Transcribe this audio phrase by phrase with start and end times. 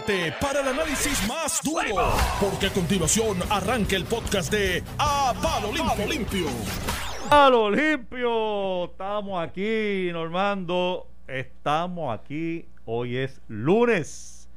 [0.00, 5.72] prepárate para el análisis más duro, porque a continuación arranca el podcast de A Palo
[5.72, 6.06] Limpio.
[6.06, 6.46] Limpio.
[7.28, 8.84] Palo limpio.
[8.86, 11.06] Estamos aquí, Normando.
[11.26, 12.66] Estamos aquí.
[12.84, 14.48] Hoy es lunes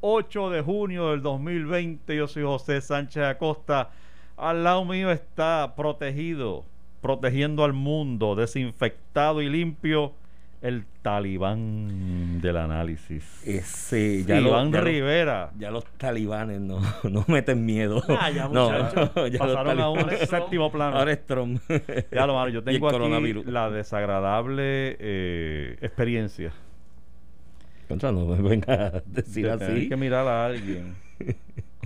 [0.00, 2.16] 8 de junio del 2020.
[2.16, 3.90] Yo soy José Sánchez Acosta.
[4.36, 6.64] Al lado mío está protegido,
[7.00, 10.14] protegiendo al mundo, desinfectado y limpio
[10.62, 13.42] el talibán del análisis.
[13.46, 15.50] Ese, ya Iván lo- ya lo- Rivera.
[15.58, 16.80] ya los talibanes no,
[17.10, 18.02] no meten miedo.
[18.08, 18.70] Ah, ya, no,
[19.28, 20.98] ya Pasaron a un séptimo plano.
[20.98, 21.62] Ahora es Trump.
[22.12, 23.46] Ya lo mano, yo tengo aquí coronavirus.
[23.46, 26.52] la desagradable eh, experiencia
[27.88, 29.88] Contra, no me venga a decir de tener así.
[29.88, 30.94] que mirar a alguien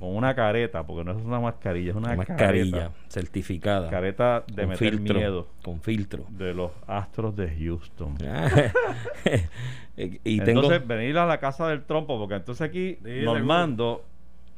[0.04, 3.90] con una careta, porque no es una mascarilla, es una Mascarilla careta, certificada.
[3.90, 5.14] careta de con meter filtro.
[5.18, 6.24] miedo Con filtro.
[6.30, 8.16] de los Astros de Houston.
[9.96, 10.60] y tengo.
[10.62, 14.04] entonces venir a la casa del trompo, porque entonces aquí Sí, normando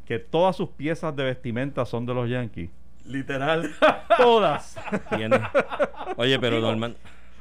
[0.04, 2.70] que todas sus piezas de vestimenta son de los Yankees.
[3.06, 3.70] Literal.
[4.16, 4.76] Todas.
[6.16, 6.96] Oye, pero Digo, Norman.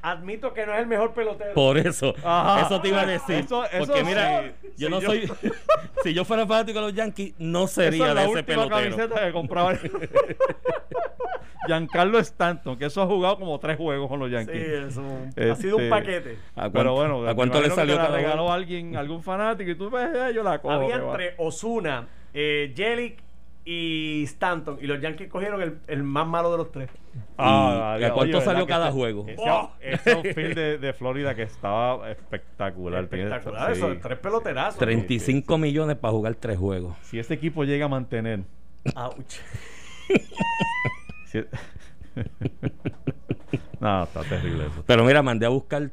[0.07, 1.53] Admito que no es el mejor pelotero.
[1.53, 2.61] Por eso, Ajá.
[2.65, 3.35] eso te iba a decir.
[3.37, 4.69] Eso- eso porque mira, sí.
[4.77, 5.31] yo Si no yo- soy.
[6.03, 8.95] si yo fuera fanático de los Yankees, no sería es la de ese última pelotero.
[8.97, 9.73] camiseta que compraba.
[11.67, 14.55] Giancarlo Stanton, que eso ha jugado como tres juegos con los Sí, Yankees.
[14.89, 15.01] eso.
[15.29, 16.37] Este, Ha sido un paquete.
[16.55, 19.75] ¿A Pero bueno, ¿a cuánto le que salió te la regaló alguien, algún fanático y
[19.75, 20.73] tú ves, eh, yo la cojo.
[20.75, 23.17] Había que entre Osuna, eh, Jelic
[23.65, 24.77] y Stanton.
[24.79, 26.89] Y los Yankees cogieron el, el más malo de los tres.
[27.37, 29.25] Ah, ¿Y a cuánto ¿verdad salió cada ese- juego?
[29.27, 29.71] Ese, ¡Oh!
[29.81, 33.03] ese outfield de, de Florida que estaba espectacular.
[33.03, 33.73] Espectacular.
[33.75, 33.79] sí.
[33.81, 34.77] Eso, tres peloterazos.
[34.79, 36.95] 35 millones para jugar tres juegos.
[37.01, 38.41] Si ese equipo llega a mantener.
[38.95, 39.35] Ouch.
[41.25, 41.43] si-
[43.79, 44.83] no, está terrible eso.
[44.85, 45.89] Pero mira, mandé a buscar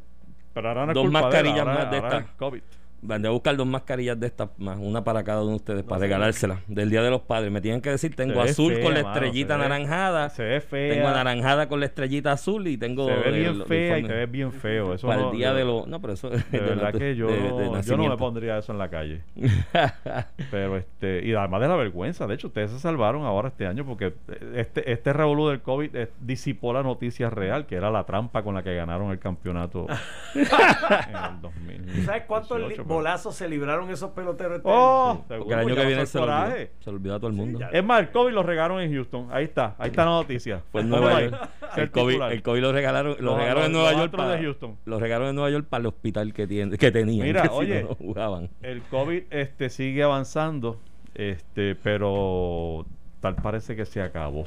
[0.54, 2.24] Pero ahora no es Dos culpa de él, mascarillas ahora- más de ahora estas.
[2.30, 2.62] es COVID.
[3.03, 6.00] Mandé a buscar dos mascarillas de estas más, una para cada uno de ustedes, para
[6.03, 7.50] regalárselas del Día de los Padres.
[7.50, 10.61] Me tienen que decir, tengo azul fea, con la mano, estrellita ve- anaranjada, Se ve
[10.61, 10.95] fea.
[10.95, 14.02] tengo anaranjada con la estrellita azul y tengo se ve el- bien el fea y
[14.05, 14.95] te ves bien feo.
[14.95, 15.86] Eso para no- el día de- de los...
[15.89, 17.35] No, pero eso es De verdad natu- que yo, de-
[17.79, 19.23] de yo no me pondría eso en la calle.
[20.51, 23.85] Pero este, y además de la vergüenza, de hecho, ustedes se salvaron ahora este año
[23.85, 24.14] porque
[24.55, 28.55] este, este revolú del COVID eh, disipó la noticia real, que era la trampa con
[28.55, 29.86] la que ganaron el campeonato
[30.35, 32.05] en el 2000.
[32.05, 32.58] ¿Sabes cuántos
[32.92, 35.25] bolazos se libraron esos peloteros este ¡Oh!
[35.27, 36.70] Porque el año que viene se lo, olvidó, coraje.
[36.80, 37.61] se lo olvidó a todo el mundo.
[37.73, 39.29] Es más, el COVID lo regaron en Houston.
[39.30, 40.63] Ahí está, ahí está la noticia.
[40.70, 41.20] Fue en Nueva.
[41.23, 41.48] York.
[41.77, 44.42] El COVID, el COVID lo regalaron, lo Los- regalaron en Nueva York Astros de para,
[44.42, 44.77] Houston.
[44.85, 47.27] lo regalaron en Nueva York para el hospital que, tiene, que tenían.
[47.27, 47.83] Mira, que si no, oye.
[47.83, 48.51] no jugaban.
[48.63, 50.80] El COVID este, sigue avanzando,
[51.14, 52.86] este, pero
[53.20, 54.45] tal parece que se acabó.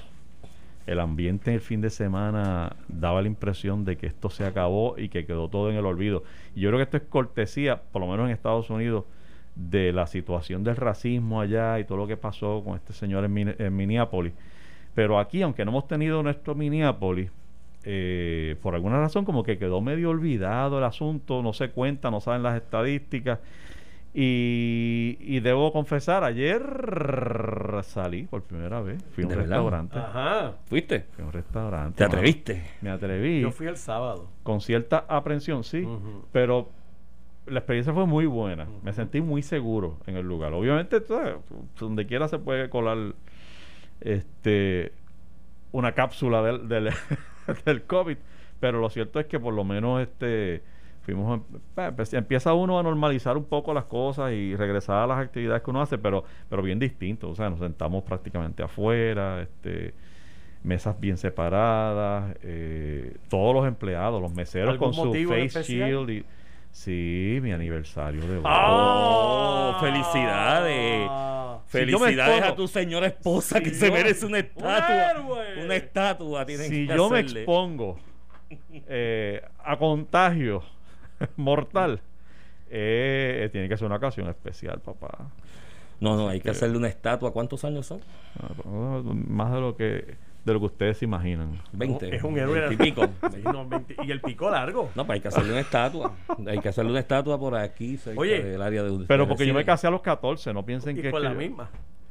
[0.85, 5.09] El ambiente el fin de semana daba la impresión de que esto se acabó y
[5.09, 6.23] que quedó todo en el olvido.
[6.55, 9.05] Y yo creo que esto es cortesía, por lo menos en Estados Unidos,
[9.55, 13.55] de la situación del racismo allá y todo lo que pasó con este señor en,
[13.57, 14.33] en Minneapolis.
[14.93, 17.31] Pero aquí, aunque no hemos tenido nuestro Minneapolis,
[17.87, 22.19] eh, por alguna razón como que quedó medio olvidado el asunto, no se cuenta, no
[22.19, 23.39] saben las estadísticas.
[24.17, 26.63] Y, y debo confesar, ayer
[27.83, 29.99] salí por primera vez, fui a un restaurante.
[29.99, 30.53] Ajá.
[30.67, 31.01] ¿Fuiste?
[31.11, 31.97] Fui a un restaurante.
[31.97, 32.13] ¿Te mano.
[32.15, 32.63] atreviste?
[32.79, 34.29] Me atreví Yo fui el sábado.
[34.43, 35.85] con cierta aprensión, sí,
[36.31, 36.69] pero
[37.45, 38.67] la experiencia fue muy buena.
[38.83, 40.53] Me sentí muy seguro en el lugar.
[40.53, 41.35] Obviamente, sabes,
[41.77, 42.97] donde quiera se puede colar
[43.99, 44.93] este
[45.73, 46.89] una cápsula del, del,
[47.65, 48.17] del COVID,
[48.61, 50.63] pero lo cierto es que por lo menos este
[51.05, 51.41] fuimos
[51.95, 55.69] pues, empieza uno a normalizar un poco las cosas y regresar a las actividades que
[55.69, 59.93] uno hace, pero pero bien distinto, o sea, nos sentamos prácticamente afuera, este
[60.63, 65.89] mesas bien separadas, eh, todos los empleados, los meseros ¿Algún con su face especial?
[66.07, 66.25] shield y
[66.71, 68.67] sí, mi aniversario de boda.
[68.67, 69.77] ¡Oh!
[69.79, 71.07] ¡Felicidades!
[71.07, 71.59] Ah.
[71.67, 75.11] Si yo Felicidades a tu señora esposa que Si se yo- merece una estatua.
[75.11, 75.65] héroe.
[75.65, 77.97] Una estatua tienen si que yo me expongo
[78.87, 80.63] eh, a contagio
[81.37, 82.01] mortal,
[82.69, 85.29] eh, tiene que ser una ocasión especial, papá.
[85.99, 87.31] No, no, hay que que- hacerle una estatua.
[87.31, 88.01] ¿Cuántos años son?
[88.39, 91.59] Ah, Más de lo que de lo que ustedes se imaginan.
[91.71, 92.15] 20.
[92.17, 92.71] Es un héroe.
[92.71, 93.01] Y pico.
[93.33, 94.91] Sí, no, 20 y el pico largo.
[94.93, 96.13] No, pues hay que hacerle una estatua.
[96.47, 99.47] Hay que hacerle una estatua por aquí, cerca Oye, del área de donde Pero porque
[99.47, 101.49] yo me casé a los 14, no piensen y que con es la que yo-
[101.49, 101.69] misma.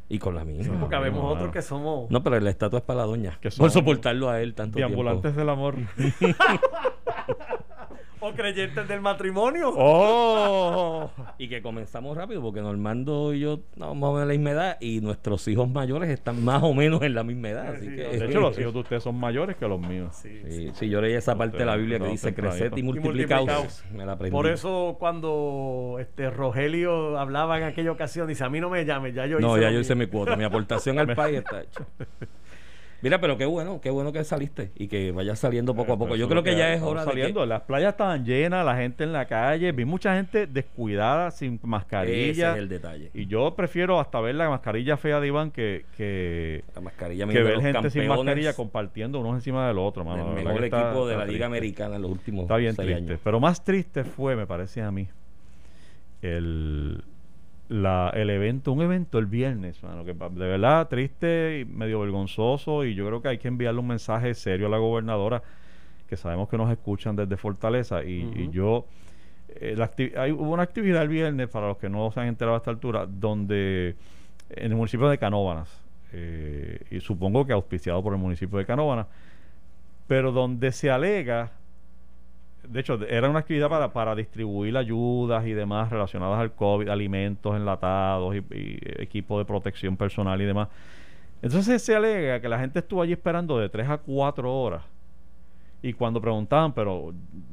[0.09, 0.81] Y con la misma.
[0.81, 2.11] Porque vemos no, otros que somos.
[2.11, 3.39] No, pero la estatua es para la doña.
[3.41, 5.39] Que por soportarlo a él tanto de ambulantes tiempo.
[5.41, 5.77] del amor.
[8.25, 9.73] o creyentes del matrimonio.
[9.77, 11.11] ¡Oh!
[11.39, 14.77] Y que comenzamos rápido porque Normando y yo no, más o menos la misma edad
[14.81, 17.69] y nuestros hijos mayores están más o menos en la misma edad.
[17.75, 20.15] Así Sí, que, De hecho, los hijos de ustedes son mayores que los míos.
[20.21, 23.85] Sí, sí, yo leí esa parte de la Biblia que dice creced y multiplicaos.
[23.93, 24.33] Me la aprendí.
[24.33, 29.15] Por eso cuando este Rogelio hablaba en aquella ocasión, dice, a mí no me llames,
[29.15, 30.07] ya yo No, hice ya yo hice mío".
[30.07, 30.37] mi cuota.
[30.37, 31.85] Mi aportación al país está hecha.
[33.05, 36.17] Mira, pero qué bueno, qué bueno que saliste y que vayas saliendo poco a poco.
[36.17, 37.45] Yo creo que ya es hora de que- saliendo.
[37.45, 39.73] Las playas estaban llenas, la gente en la calle.
[39.73, 42.53] Vi mucha gente descuidada, sin Ese mascarilla.
[42.53, 43.11] es el detalle.
[43.13, 47.43] Y yo prefiero hasta ver la mascarilla fea de Iván que, que, La mascarilla que
[47.43, 50.03] ver gente sin mascarilla compartiendo unos encima del otro.
[50.03, 50.31] mano.
[50.31, 51.45] Verdad mejor está- equipo de la Liga triste.
[51.45, 53.11] Americana en los últimos Está bien seis triste.
[53.13, 53.21] años.
[53.23, 55.09] Pero más triste fue, me parece a mí,
[56.23, 57.05] el,
[57.69, 62.85] la, el evento, un evento el viernes, mano, que de verdad triste y medio vergonzoso.
[62.85, 65.43] Y yo creo que hay que enviarle un mensaje serio a la gobernadora,
[66.09, 68.05] que sabemos que nos escuchan desde Fortaleza.
[68.05, 68.87] Y, y yo,
[69.49, 72.57] eh, la hay, hubo una actividad el viernes, para los que no se han enterado
[72.57, 73.97] a esta altura, donde
[74.51, 75.83] en el municipio de Canóvanas,
[76.13, 79.07] eh, y supongo que auspiciado por el municipio de Canóvanas,
[80.07, 81.53] pero donde se alega
[82.69, 87.55] de hecho, era una actividad para, para distribuir ayudas y demás relacionadas al COVID, alimentos
[87.57, 88.45] enlatados y,
[88.99, 90.69] equipo de protección personal y demás.
[91.43, 94.83] Entonces se alega que la gente estuvo allí esperando de 3 a 4 horas.
[95.83, 97.13] Y cuando preguntaban, pero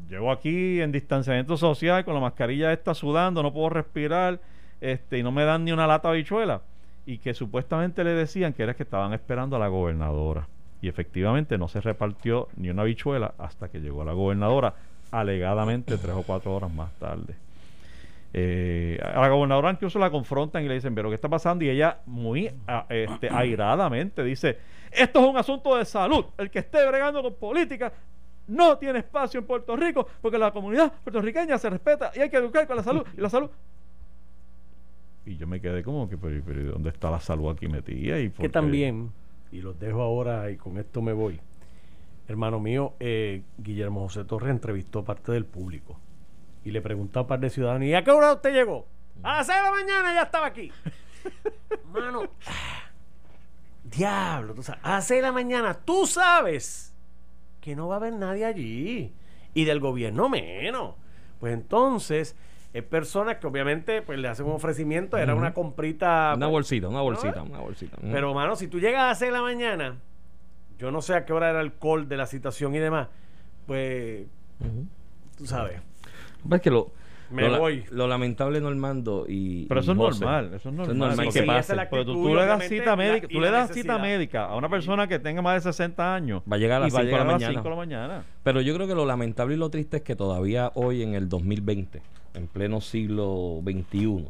[0.10, 4.40] llevo aquí en distanciamiento social con la mascarilla esta sudando, no puedo respirar,
[4.80, 6.62] este, y no me dan ni una lata de habichuela.
[7.06, 10.48] Y que supuestamente le decían que era que estaban esperando a la gobernadora.
[10.82, 14.76] Y efectivamente no se repartió ni una habichuela hasta que llegó la gobernadora,
[15.12, 17.36] alegadamente tres o cuatro horas más tarde.
[18.34, 21.66] Eh, a la gobernadora incluso la confrontan y le dicen, pero ¿qué está pasando?
[21.66, 24.58] Y ella muy a- este, airadamente dice,
[24.90, 26.26] esto es un asunto de salud.
[26.38, 27.92] El que esté bregando con política
[28.48, 32.38] no tiene espacio en Puerto Rico porque la comunidad puertorriqueña se respeta y hay que
[32.38, 33.06] educar con la salud.
[33.18, 33.50] Y la salud...
[35.26, 38.20] Y yo me quedé como que, pero, pero ¿y ¿dónde está la salud aquí metida?
[38.20, 39.12] ¿Y Que también,
[39.52, 41.40] y los dejo ahora y con esto me voy.
[42.32, 46.00] Hermano mío, eh, Guillermo José Torres entrevistó parte del público
[46.64, 48.88] y le preguntó a un par de ciudadanos: ¿Y a qué hora usted llegó?
[49.22, 50.72] A las 6 de la mañana ya estaba aquí.
[51.92, 52.24] Mano,
[53.84, 56.96] diablo, tú sabes, a las 6 de la mañana tú sabes
[57.60, 59.14] que no va a haber nadie allí
[59.54, 60.96] y del gobierno menos.
[61.42, 62.38] Pues entonces,
[62.72, 66.32] es personas que obviamente pues le hacen un ofrecimiento, era una comprita.
[66.38, 67.44] Una pues, bolsita, una bolsita, ¿no?
[67.44, 67.98] una bolsita.
[68.02, 69.98] Pero, mano, si tú llegas a las 6 de la mañana,
[70.82, 73.08] yo no sé a qué hora era el call de la citación y demás,
[73.68, 74.26] pues,
[75.38, 75.80] tú sabes.
[76.44, 76.92] Ves que lo,
[77.30, 77.86] Me lo, voy.
[77.92, 80.92] lo lamentable Normando y Pero y eso es José, normal, eso es Eso normal.
[80.92, 81.74] es normal que pase.
[81.76, 85.08] es Pero tú, le das cita médica, tú le das cita médica a una persona
[85.08, 86.42] que tenga más de 60 años.
[86.52, 87.54] Va a llegar a las y va a 5 de la llegar a las mañana.
[87.54, 88.24] 5 de la mañana.
[88.44, 91.30] Pero yo creo que lo lamentable y lo triste es que todavía hoy en el
[91.30, 92.02] 2020,
[92.34, 94.28] en pleno siglo XXI,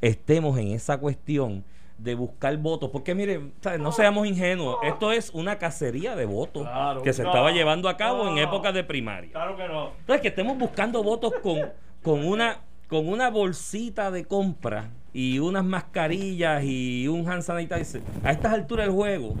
[0.00, 1.62] estemos en esa cuestión
[1.98, 2.90] de buscar votos.
[2.90, 7.02] Porque miren, no seamos ingenuos, esto es una cacería de votos Claro.
[7.02, 8.40] que se No, estaba llevando a cabo en no.
[8.40, 9.30] épocas de primaria.
[9.30, 9.90] Claro que no.
[10.00, 11.60] Entonces, que estemos buscando votos con,
[12.02, 18.02] con, una, con una bolsita de compra y unas mascarillas y un hand sanitizer.
[18.24, 19.34] A estas alturas del juego,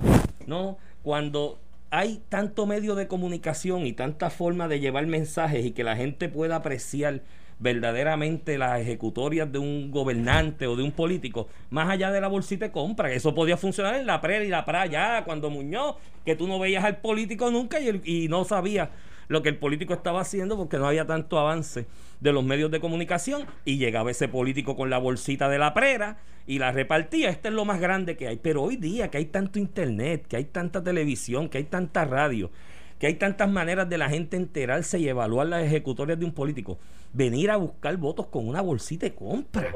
[0.46, 0.78] ¿no?
[1.02, 1.58] Cuando
[1.90, 6.28] hay tanto medio de comunicación y tanta forma de llevar mensajes y que la gente
[6.28, 7.22] pueda apreciar
[7.58, 12.66] verdaderamente las ejecutorias de un gobernante o de un político, más allá de la bolsita
[12.66, 15.96] de compra, que eso podía funcionar en la prera y la pra ya, cuando Muñoz,
[16.24, 18.88] que tú no veías al político nunca y, y no sabías
[19.28, 21.86] lo que el político estaba haciendo porque no había tanto avance
[22.20, 26.18] de los medios de comunicación y llegaba ese político con la bolsita de la prera
[26.46, 27.30] y la repartía.
[27.30, 28.36] Este es lo más grande que hay.
[28.36, 32.50] Pero hoy día que hay tanto internet, que hay tanta televisión, que hay tanta radio,
[32.98, 36.78] que hay tantas maneras de la gente enterarse y evaluar las ejecutorias de un político,
[37.12, 39.68] venir a buscar votos con una bolsita de compra.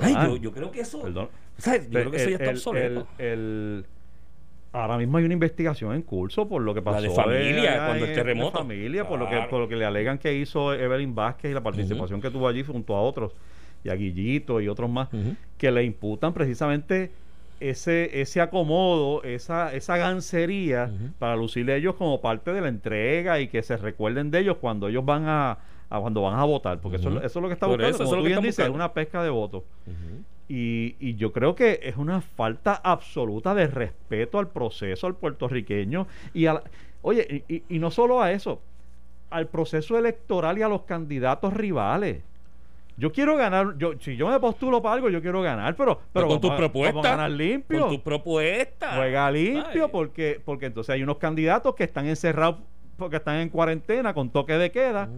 [0.00, 1.02] Ay, yo, yo creo que eso...
[1.02, 1.28] Perdón.
[1.58, 1.84] ¿sabes?
[1.88, 3.06] Yo creo que eso ya está obsoleto.
[3.18, 3.86] el- el-
[4.72, 8.04] ahora mismo hay una investigación en curso por lo que pasó de familia, allá cuando
[8.04, 8.58] el terremoto.
[8.58, 11.54] de familia, por lo que por lo que le alegan que hizo Evelyn Vázquez y
[11.54, 13.32] la participación que tuvo allí junto a otros
[13.84, 15.08] y a Guillito y otros más
[15.56, 17.10] que le imputan precisamente
[17.60, 23.40] ese ese acomodo, esa esa gancería para lucirle a ellos como parte de la entrega
[23.40, 25.58] y que se recuerden de ellos cuando ellos van a,
[25.88, 28.04] a cuando van a votar, porque eso, eso es lo que está Por buscando, eso,
[28.04, 28.74] eso como es lo tú que bien dices, buscando.
[28.76, 29.62] una pesca de votos.
[30.48, 36.06] Y, y yo creo que es una falta absoluta de respeto al proceso, al puertorriqueño.
[36.34, 36.62] Y a la-
[37.02, 38.60] oye, y, y- y no solo a eso,
[39.30, 42.22] al proceso electoral y a los candidatos rivales.
[42.98, 46.28] Yo quiero ganar, yo, si yo me postulo para algo, yo quiero ganar, pero, pero
[46.28, 47.02] con tus propuestas.
[47.02, 47.80] ganar limpio.
[47.80, 48.96] Con tus propuestas.
[48.96, 49.90] Juega limpio Ay.
[49.92, 52.56] porque, porque entonces hay unos candidatos que están encerrados
[52.96, 55.10] porque están en cuarentena con toque de queda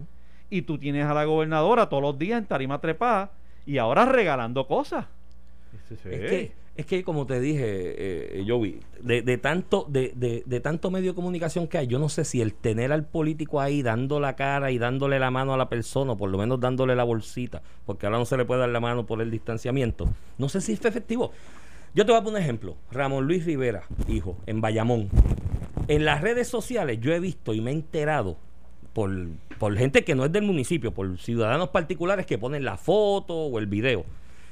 [0.49, 3.31] y tú tienes a la gobernadora todos los días en tarima trepada
[3.65, 5.05] y ahora regalando cosas.
[5.89, 10.59] Es que, es que como te dije, eh, Joey, de, de tanto, de, de, de
[10.61, 13.81] tanto medio de comunicación que hay, yo no sé si el tener al político ahí
[13.81, 16.95] dando la cara y dándole la mano a la persona, o por lo menos dándole
[16.95, 20.07] la bolsita, porque ahora no se le puede dar la mano por el distanciamiento,
[20.37, 21.33] no sé si es efectivo.
[21.93, 22.77] Yo te voy a poner un ejemplo.
[22.91, 25.09] Ramón Luis Rivera, hijo, en Bayamón.
[25.89, 28.37] En las redes sociales yo he visto y me he enterado
[28.93, 29.11] por,
[29.57, 33.59] por gente que no es del municipio, por ciudadanos particulares que ponen la foto o
[33.59, 34.05] el video.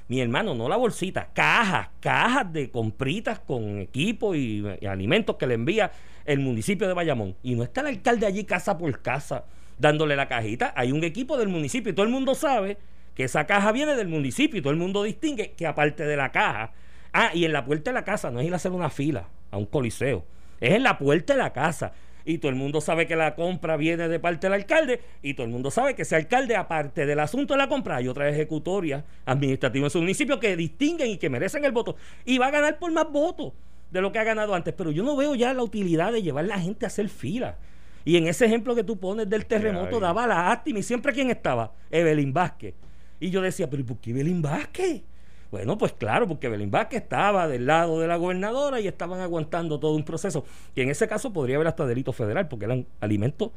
[0.07, 5.55] Mi hermano, no la bolsita, cajas, cajas de compritas con equipo y, alimentos que le
[5.55, 5.91] envía
[6.25, 7.35] el municipio de Bayamón.
[7.43, 9.45] Y no está el alcalde allí casa por casa
[9.77, 10.73] dándole la cajita.
[10.75, 12.77] Hay un equipo del municipio y todo el mundo sabe
[13.15, 16.31] que esa caja viene del municipio y todo el mundo distingue que aparte de la
[16.31, 16.71] caja
[17.19, 19.27] Ah, y en la puerta de la casa, no es ir a hacer una fila
[19.49, 20.23] a un coliseo,
[20.59, 21.93] es en la puerta de la casa.
[22.27, 25.45] Y todo el mundo sabe que la compra viene de parte del alcalde y todo
[25.45, 29.05] el mundo sabe que ese alcalde, aparte del asunto de la compra, hay otra ejecutoria
[29.25, 31.95] administrativa en su municipio que distinguen y que merecen el voto.
[32.25, 33.53] Y va a ganar por más votos
[33.91, 34.73] de lo que ha ganado antes.
[34.73, 37.55] Pero yo no veo ya la utilidad de llevar a la gente a hacer fila.
[38.03, 41.31] Y en ese ejemplo que tú pones del terremoto, daba la ástima y siempre quién
[41.31, 42.75] estaba, Evelyn Vázquez.
[43.21, 45.01] Y yo decía, pero ¿por qué Evelyn Vázquez?
[45.51, 49.79] Bueno, pues claro, porque Belín Vázquez estaba del lado de la gobernadora y estaban aguantando
[49.79, 53.51] todo un proceso, que en ese caso podría haber hasta delito federal, porque eran alimentos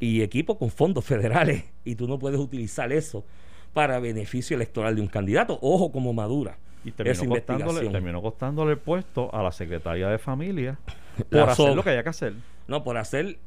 [0.00, 3.24] y equipos con fondos federales, y tú no puedes utilizar eso
[3.72, 5.58] para beneficio electoral de un candidato.
[5.60, 6.56] Ojo como madura.
[6.84, 10.78] Y terminó costándole, terminó costándole el puesto a la secretaria de familia
[11.30, 12.34] por La hacer lo que había que hacer.
[12.68, 13.38] No, por hacer...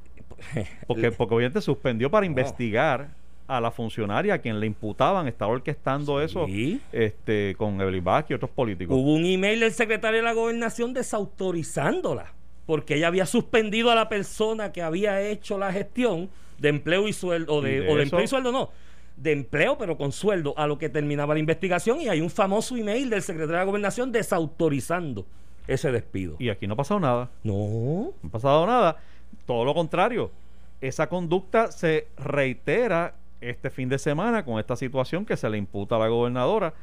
[0.88, 3.10] Porque, porque obviamente suspendió para investigar
[3.48, 6.46] a la funcionaria a quien le imputaban, estaba orquestando eso
[6.92, 8.96] este, con Evelyn Vázquez y otros políticos.
[8.96, 12.34] Hubo un email del secretario de la gobernación desautorizándola,
[12.66, 17.14] porque ella había suspendido a la persona que había hecho la gestión de empleo y
[17.14, 18.70] sueldo, o de, de o de empleo y sueldo no,
[19.16, 22.76] de empleo pero con sueldo, a lo que terminaba la investigación y hay un famoso
[22.76, 25.26] email del secretario de la gobernación desautorizando
[25.68, 26.36] ese despido.
[26.40, 27.30] Y aquí no ha pasado nada.
[27.44, 28.98] No, No ha pasado nada.
[29.46, 30.32] Todo lo contrario.
[30.80, 35.96] Esa conducta se reitera este fin de semana con esta situación que se le imputa
[35.96, 36.74] a la gobernadora,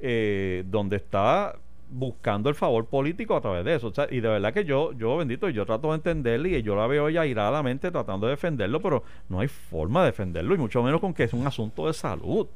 [0.00, 1.56] eh, donde está
[1.90, 3.92] buscando el favor político a través de eso.
[4.10, 7.08] Y de verdad que yo, yo bendito, yo trato de entenderle y yo la veo
[7.10, 11.14] ya iradamente tratando de defenderlo, pero no hay forma de defenderlo, y mucho menos con
[11.14, 12.48] que es un asunto de salud.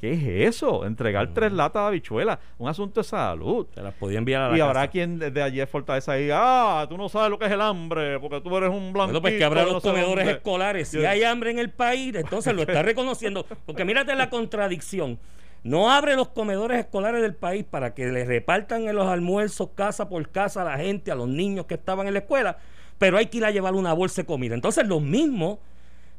[0.00, 0.86] ¿Qué es eso?
[0.86, 3.66] Entregar tres latas de habichuelas, un asunto de salud.
[3.74, 4.90] se las podía enviar a la Y habrá casa.
[4.92, 6.38] quien desde ayer Fortaleza diga,
[6.82, 9.06] ah, tú no sabes lo que es el hambre, porque tú eres un blanco.
[9.08, 10.88] Bueno, pues que abra los comedores escolares.
[10.88, 13.44] Si Yo- hay hambre en el país, entonces lo está reconociendo.
[13.66, 15.18] Porque mírate la contradicción.
[15.64, 20.08] No abre los comedores escolares del país para que le repartan en los almuerzos casa
[20.08, 22.58] por casa a la gente, a los niños que estaban en la escuela,
[22.98, 24.54] pero hay que ir a llevar una bolsa de comida.
[24.54, 25.58] Entonces los mismos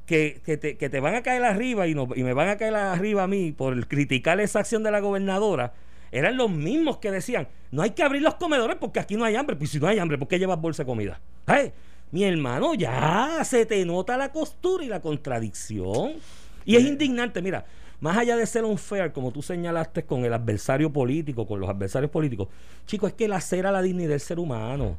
[0.10, 2.58] que, que te, que te van a caer arriba y, no- y me van a
[2.58, 5.74] caer arriba a mí por criticar esa acción de la gobernadora,
[6.12, 9.36] eran los mismos que decían, no hay que abrir los comedores porque aquí no hay
[9.36, 9.56] hambre.
[9.56, 11.22] Pues si no hay hambre, ¿por qué llevas bolsa de comida?
[11.46, 11.72] Ay,
[12.12, 16.14] mi hermano, ya se te nota la costura y la contradicción.
[16.66, 17.66] Y es indignante, mira,
[18.02, 22.10] más allá de ser unfair, como tú señalaste con el adversario político, con los adversarios
[22.12, 22.48] políticos,
[22.88, 24.98] chicos, es que lacera la dignidad del ser humano.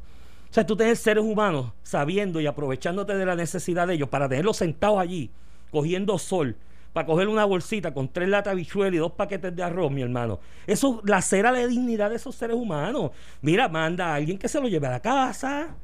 [0.51, 4.29] O sea, tú tienes seres humanos sabiendo y aprovechándote de la necesidad de ellos para
[4.29, 5.31] tenerlos sentados allí,
[5.71, 6.57] cogiendo sol,
[6.93, 10.03] para coger una bolsita con tres latas de bichuela y dos paquetes de arroz, mi
[10.03, 10.41] hermano.
[10.67, 13.13] Eso lacera la dignidad de esos seres humanos.
[13.43, 15.77] Mira, manda a alguien que se lo lleve a la casa,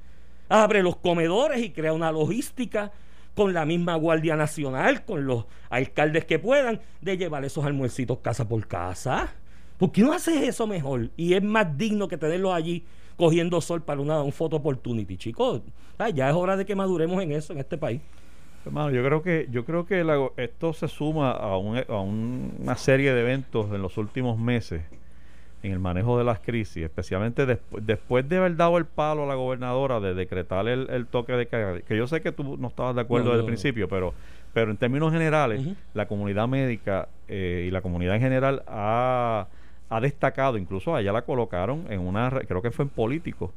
[0.49, 2.91] abre los comedores y crea una logística
[3.37, 8.49] con la misma Guardia Nacional, con los alcaldes que puedan, de llevar esos almuercitos casa
[8.49, 9.33] por casa.
[9.79, 11.11] ¿Por qué no haces eso mejor?
[11.17, 12.85] Y es más digno que tenerlos allí
[13.17, 15.63] cogiendo sol para una, un photo opportunity, chicos.
[16.15, 18.01] Ya es hora de que maduremos en eso en este país.
[18.65, 22.53] Hermano, yo creo que, yo creo que la- esto se suma a, un- a un-
[22.61, 24.83] una serie de eventos en los últimos meses
[25.63, 29.27] en el manejo de las crisis, especialmente despu- después de haber dado el palo a
[29.27, 32.69] la gobernadora de decretar el, el toque de queda, que yo sé que tú no
[32.69, 34.15] estabas de acuerdo No, desde no, el principio, pero,
[34.53, 39.47] pero en términos generales, la comunidad médica eh, y la comunidad en general ha,
[39.89, 43.53] ha destacado, incluso allá la colocaron en una, re- creo que fue en Político,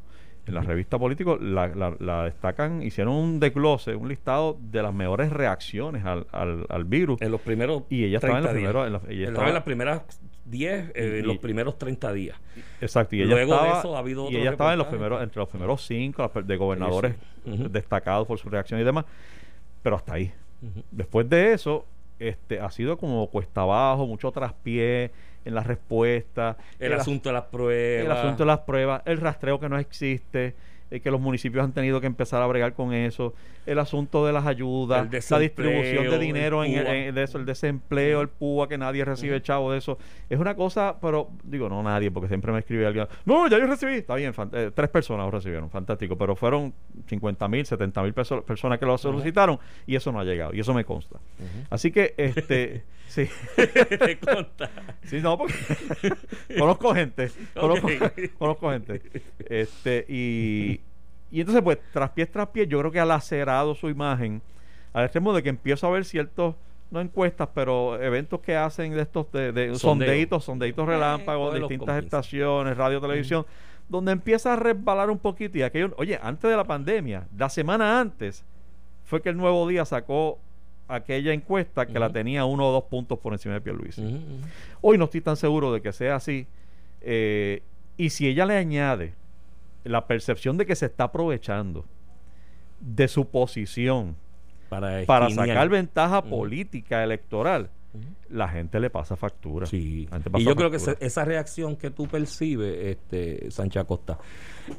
[0.45, 4.93] en la revista Político, la, la- la destacan, hicieron un desglose, un listado de las
[4.93, 7.21] mejores reacciones al, al, al virus.
[7.21, 8.71] En los primeros Y ella estaba en los 30 días.
[8.73, 10.01] primeros- en la- ella Estaba en las primeras
[10.45, 12.37] 10, eh, en los primeros 30 días.
[12.81, 15.21] Exacto, y ella Luego de estaba, eso ha habido y ella estaba en los primeros,
[15.21, 19.05] entre los primeros cinco las per- de gobernadores destacados por su reacción y demás,
[19.83, 20.31] pero hasta ahí.
[20.91, 21.85] Después de eso,
[22.17, 25.11] este ha sido como cuesta abajo, mucho traspié
[25.45, 28.05] en las respuestas, El, as- asunto de las pruebas.
[28.05, 30.55] el asunto de las pruebas, el rastreo que no existe,
[30.91, 33.35] eh, que los municipios han tenido que empezar a bregar con eso,
[33.67, 36.95] el asunto de las ayudas, El la distribución de el dinero en, PUA.
[36.95, 39.99] en- de eso, el desempleo, el PUA, que nadie recibe chavo de eso.
[40.31, 43.67] Es una cosa, pero digo, no nadie, porque siempre me escribe alguien, no, ya yo
[43.67, 46.73] recibí, está bien, eh, tres personas lo recibieron, fantástico, pero fueron
[47.07, 50.73] 50 mil, 70 mil personas que lo solicitaron y eso no ha llegado, y eso
[50.73, 51.19] me consta.
[51.69, 53.29] Así que, este, sí.
[53.55, 54.17] Te.
[55.03, 55.53] Sí, no, porque
[56.57, 57.31] conozco gente.
[57.53, 57.87] Conozco,
[58.37, 59.01] conozco gente.
[59.49, 60.81] Este, y,
[61.31, 64.41] y entonces, pues, tras pies tras pies, yo creo que ha lacerado su imagen
[64.93, 66.55] al extremo de que empiezo a ver ciertos,
[66.91, 72.77] no encuestas, pero eventos que hacen de estos, de, sondeitos, sondeitos relámpagos, cógelos distintas estaciones,
[72.77, 73.45] radio, televisión,
[73.87, 75.57] donde empieza a resbalar un poquito.
[75.57, 78.43] Y aquello, oye, antes de la pandemia, la semana antes,
[79.05, 80.39] fue que el Nuevo Día sacó
[80.89, 84.01] aquella encuesta que la tenía uno o dos puntos por encima de Pierluisi.
[84.01, 84.19] Ujú.
[84.81, 86.47] Hoy no estoy tan seguro de que sea así.
[87.01, 87.63] eh,
[87.95, 89.13] y si ella le añade
[89.83, 91.85] la percepción de que se está aprovechando
[92.79, 94.15] de su posición
[94.69, 97.69] Para, para sacar ventaja política electoral,
[98.29, 99.65] la gente le pasa factura.
[99.65, 100.07] Sí.
[100.09, 104.17] Pasa Y yo creo que esa reacción que tú percibes, este, Sánchez Acosta,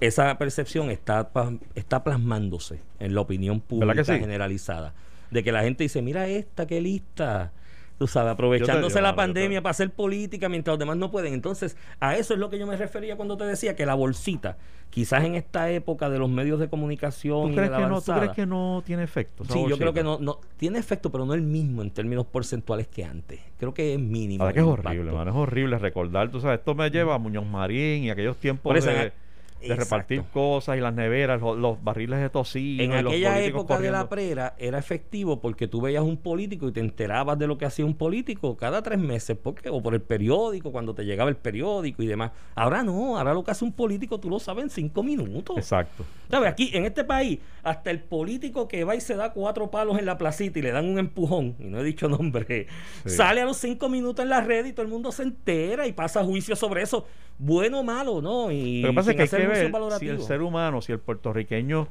[0.01, 1.31] esa percepción está,
[1.75, 4.95] está plasmándose en la opinión pública generalizada.
[5.31, 7.53] De que la gente dice, mira esta, qué lista.
[7.99, 11.35] Tú sabes, aprovechándose la pandemia te- para hacer política mientras los demás no pueden.
[11.35, 14.57] Entonces, a eso es lo que yo me refería cuando te decía que la bolsita,
[14.89, 17.87] quizás en esta época de los medios de comunicación ¿Tú y de crees, la que
[17.87, 19.45] no, ¿Tú crees que no tiene efecto?
[19.45, 22.89] Sí, yo creo que no, no tiene efecto, pero no el mismo en términos porcentuales
[22.89, 23.39] que antes.
[23.59, 24.45] Creo que es mínimo.
[24.47, 26.31] Verdad que es horrible, mano, es horrible recordar.
[26.31, 29.13] Tú sabes, esto me lleva a Muñoz Marín y aquellos tiempos Por eso, de, en-
[29.61, 29.85] de exacto.
[29.85, 32.83] repartir cosas y las neveras, los, los barriles de tocino.
[32.83, 36.73] En y aquella época de la prera era efectivo porque tú veías un político y
[36.73, 40.03] te enterabas de lo que hacía un político cada tres meses, porque o por el
[40.03, 42.33] periódico, cuando te llegaba el periódico y demás.
[42.55, 45.57] Ahora no, ahora lo que hace un político tú lo sabes en cinco minutos.
[45.57, 46.05] Exacto.
[46.31, 46.51] ¿Sabes?
[46.51, 50.07] Aquí, en este país, hasta el político que va y se da cuatro palos en
[50.07, 52.67] la placita y le dan un empujón, y no he dicho nombre,
[53.05, 53.11] Sí.
[53.11, 55.93] sale a los cinco minutos en la red y todo el mundo se entera y
[55.93, 57.07] pasa juicio sobre eso,
[57.39, 58.51] bueno o malo, ¿no?
[58.51, 61.89] Y Lo que pasa es que ver si el ser humano, si el puertorriqueño,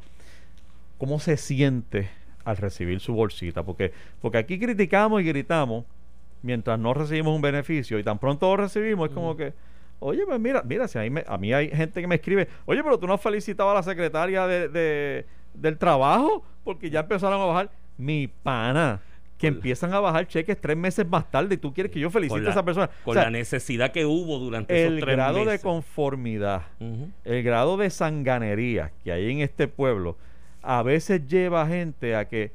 [0.97, 2.09] cómo se siente
[2.45, 3.63] al recibir su bolsita.
[3.63, 5.85] Porque, porque aquí criticamos y gritamos
[6.41, 9.53] mientras no recibimos un beneficio y tan pronto lo recibimos es como que,
[9.99, 12.47] oye, pues mira, mira, si a mí, me- a mí hay gente que me escribe,
[12.65, 17.01] oye, pero tú no has felicitado a la secretaria de, de- del trabajo porque ya
[17.01, 19.01] empezaron a bajar mi pana.
[19.39, 22.45] Que empiezan a bajar cheques tres meses más tarde y tú quieres que yo felicite
[22.45, 22.89] a esa persona.
[23.03, 25.61] Con O sea, la necesidad que hubo durante esos el tres grado de meses.
[25.61, 26.63] conformidad
[27.25, 30.17] el grado de sanganería que hay en este pueblo
[30.61, 32.51] a veces lleva a gente a que,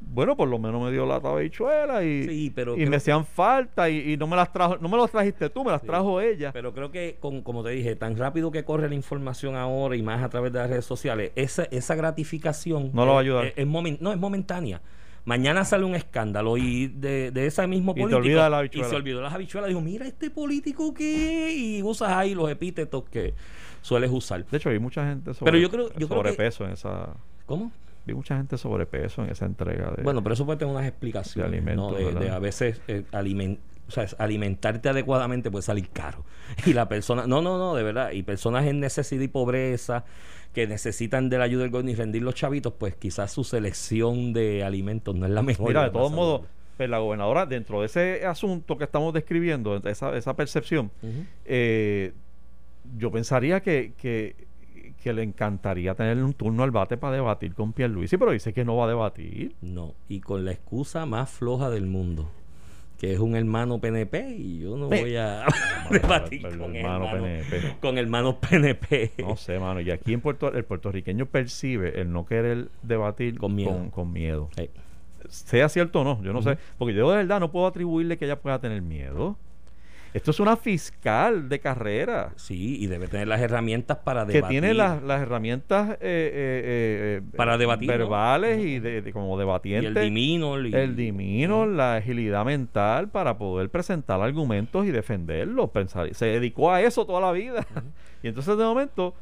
[0.00, 3.90] bueno, por lo menos me dio la tabichuela y, Sí, pero y me hacían falta
[3.90, 5.86] y, y no me las trajo, no me las trajiste tú, me las Sí.
[5.86, 6.50] trajo ella.
[6.52, 10.02] Pero creo que, con- como te dije, tan rápido que corre la información ahora y
[10.02, 13.44] más a través de las redes sociales, esa, esa gratificación No lo va a ayudar.
[13.48, 14.80] es- es momen- no, es momentánea.
[15.24, 18.42] Mañana sale un escándalo y de, de ese mismo Y te político.
[18.42, 19.68] de la y se olvidó las habichuelas.
[19.68, 21.54] Dijo, mira este político que.
[21.54, 23.34] Y usas ahí los epítetos que
[23.82, 24.44] sueles usar.
[24.46, 27.10] De hecho, vi mucha gente sobre, Pero yo creo- yo creo que- sobrepeso en esa...
[27.46, 27.70] ¿Cómo?
[28.04, 30.02] Vi mucha gente sobrepeso en esa entrega de...
[30.02, 31.50] Bueno, pero eso puede tener unas explicaciones.
[31.52, 31.98] de alimentos, ¿no?
[31.98, 32.34] de, de ¿verdad?
[32.34, 36.24] a veces eh, alimen- o sea, alimentarte adecuadamente puede salir caro.
[36.66, 38.10] Y la persona, no, no, no, de verdad.
[38.10, 40.04] Y personas en necesidad y pobreza
[40.52, 44.32] que necesitan de la ayuda del gobierno y rendir los chavitos, pues quizás su selección
[44.32, 45.68] de alimentos no es la mejor.
[45.68, 46.42] Mira, de todos modos,
[46.76, 50.90] pues la gobernadora, dentro de ese asunto que estamos describiendo, esa, esa percepción,
[51.44, 52.12] eh,
[52.98, 54.36] yo pensaría que, que,
[55.02, 58.64] que le encantaría tener un turno al bate para debatir con Pierluisi, pero dice que
[58.64, 59.54] no va a debatir.
[59.62, 62.30] No, y con la excusa más floja del mundo,
[63.02, 65.44] que es un hermano PNP, y yo no voy a
[65.90, 67.76] debatir el con hermano hermano, PNP.
[67.80, 69.10] con hermanos PNP.
[69.18, 69.80] No sé, mano.
[69.80, 73.72] Y aquí en Puerto el puertorriqueño percibe el no querer debatir Con miedo.
[73.72, 74.50] Con, con miedo.
[75.28, 76.58] Sea cierto o no, yo no sé.
[76.78, 79.36] Porque yo de verdad no puedo atribuirle que ella pueda tener miedo.
[80.14, 82.32] Esto es una fiscal de carrera.
[82.36, 84.60] sí, y debe tener las herramientas para que debatir.
[84.60, 87.96] tiene las, las herramientas eh, eh, eh, Para debatir, ¿no?
[87.96, 90.60] verbales y de, de- como y debatiente el dimino.
[90.60, 95.70] y- el dimino, la agilidad mental para poder presentar argumentos y defenderlos.
[95.70, 97.66] Pensar, se dedicó a eso toda la vida.
[98.22, 99.14] Y entonces de momento,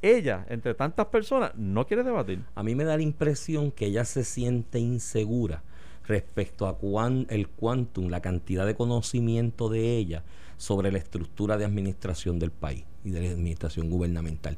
[0.00, 2.38] ella, entre tantas personas, no quiere debatir.
[2.54, 5.62] A mí me da la impresión que ella se siente insegura
[6.06, 10.24] respecto a cuán, el quantum, la cantidad de conocimiento de ella
[10.56, 14.56] sobre la estructura de administración del país y de la administración gubernamental.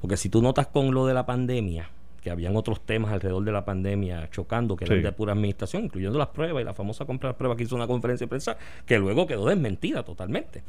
[0.00, 3.52] Porque si tú notas con lo de la pandemia, que habían otros temas alrededor de
[3.52, 5.02] la pandemia chocando, que eran Sí.
[5.02, 7.74] de pura administración, incluyendo las pruebas y la famosa compra de las pruebas que hizo
[7.74, 10.62] una conferencia de prensa, que luego quedó desmentida totalmente.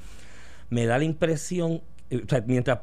[0.70, 1.82] Me da la impresión
[2.16, 2.80] o sea, mientras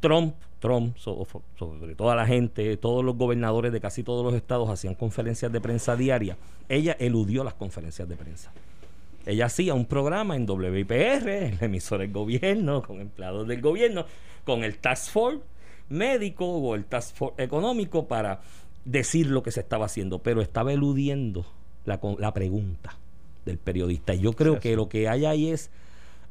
[0.00, 4.94] Trump, Trump, sobre toda la gente, todos los gobernadores de casi todos los estados hacían
[4.94, 6.36] conferencias de prensa diarias,
[6.68, 8.52] ella eludió las conferencias de prensa.
[9.24, 14.04] Ella hacía un programa en WIPR, en la emisora del gobierno, con empleados del gobierno,
[14.44, 15.42] con el Task Force
[15.88, 18.40] médico o el Task Force económico para
[18.84, 21.46] decir lo que se estaba haciendo, pero estaba eludiendo
[21.84, 22.96] la, pregunta
[23.44, 24.14] del periodista.
[24.14, 25.70] Y yo creo Sí, que lo que hay ahí es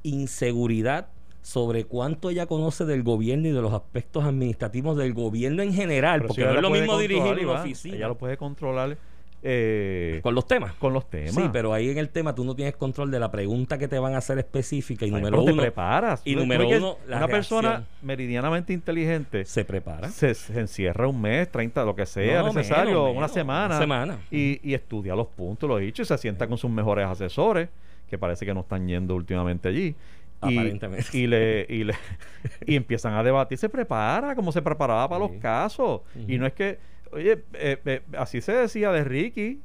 [0.04, 1.08] inseguridad
[1.42, 6.20] sobre cuánto ella conoce del gobierno y de los aspectos administrativos del gobierno en general,
[6.22, 8.98] Pero porque si no es lo mismo dirigir una oficina Ella lo puede controlar
[9.44, 10.74] eh, con los temas.
[10.76, 11.34] con los temas.
[11.34, 13.98] Sí, pero ahí en el tema tú no tienes control de la pregunta que te
[13.98, 16.22] van a hacer específica y Ay, número pero te uno preparas.
[16.26, 20.10] y número uno, la una persona meridianamente inteligente se prepara.
[20.10, 23.80] se, se encierra un mes, 30, lo que sea No, necesario, menos, una semana, una
[23.80, 24.20] semana.
[24.30, 27.70] Y, y estudia los puntos, los dichos, y se sienta con sus mejores asesores,
[28.12, 29.96] que parece que no están yendo últimamente allí.
[30.44, 31.06] Y, Aparentemente.
[31.18, 31.94] y le, y le
[32.66, 35.32] y empiezan a debatir, se prepara como se preparaba para Sí.
[35.34, 36.02] los casos.
[36.28, 36.80] Y no es que,
[37.12, 39.62] oye, eh, eh, así se decía de Ricky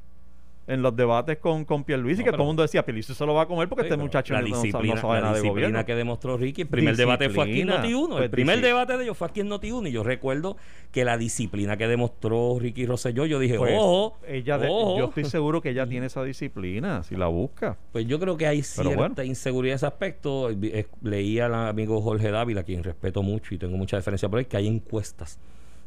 [0.67, 3.33] en los debates con, con Pierluisi, No, que todo el mundo decía, Pierluisi se lo
[3.33, 5.39] va a comer porque Sí, este muchacho la no, disciplina, no sabe la nada de
[5.41, 5.85] disciplina gobierno.
[5.85, 7.81] que demostró Ricky, el primer debate fue aquí en Disciplina.
[7.81, 8.09] Noti 1.
[8.09, 10.57] Pues el primer debate de ellos fue aquí en Noti 1 y yo recuerdo
[10.91, 14.97] que la disciplina que demostró Ricky Rosselló, yo dije, Pues, ojo, ella de- ojo.
[14.99, 17.77] yo estoy seguro que ella tiene esa disciplina, si la busca.
[17.93, 19.23] Pues yo creo que hay cierta bueno.
[19.23, 20.49] inseguridad en ese aspecto.
[20.55, 24.27] Vi- eh, Leí al amigo Jorge Dávila, a quien respeto mucho y tengo mucha diferencia
[24.27, 25.39] por él, que hay encuestas,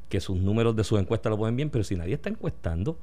[0.08, 2.96] que sus números de sus encuestas lo ponen bien, pero si nadie está encuestando,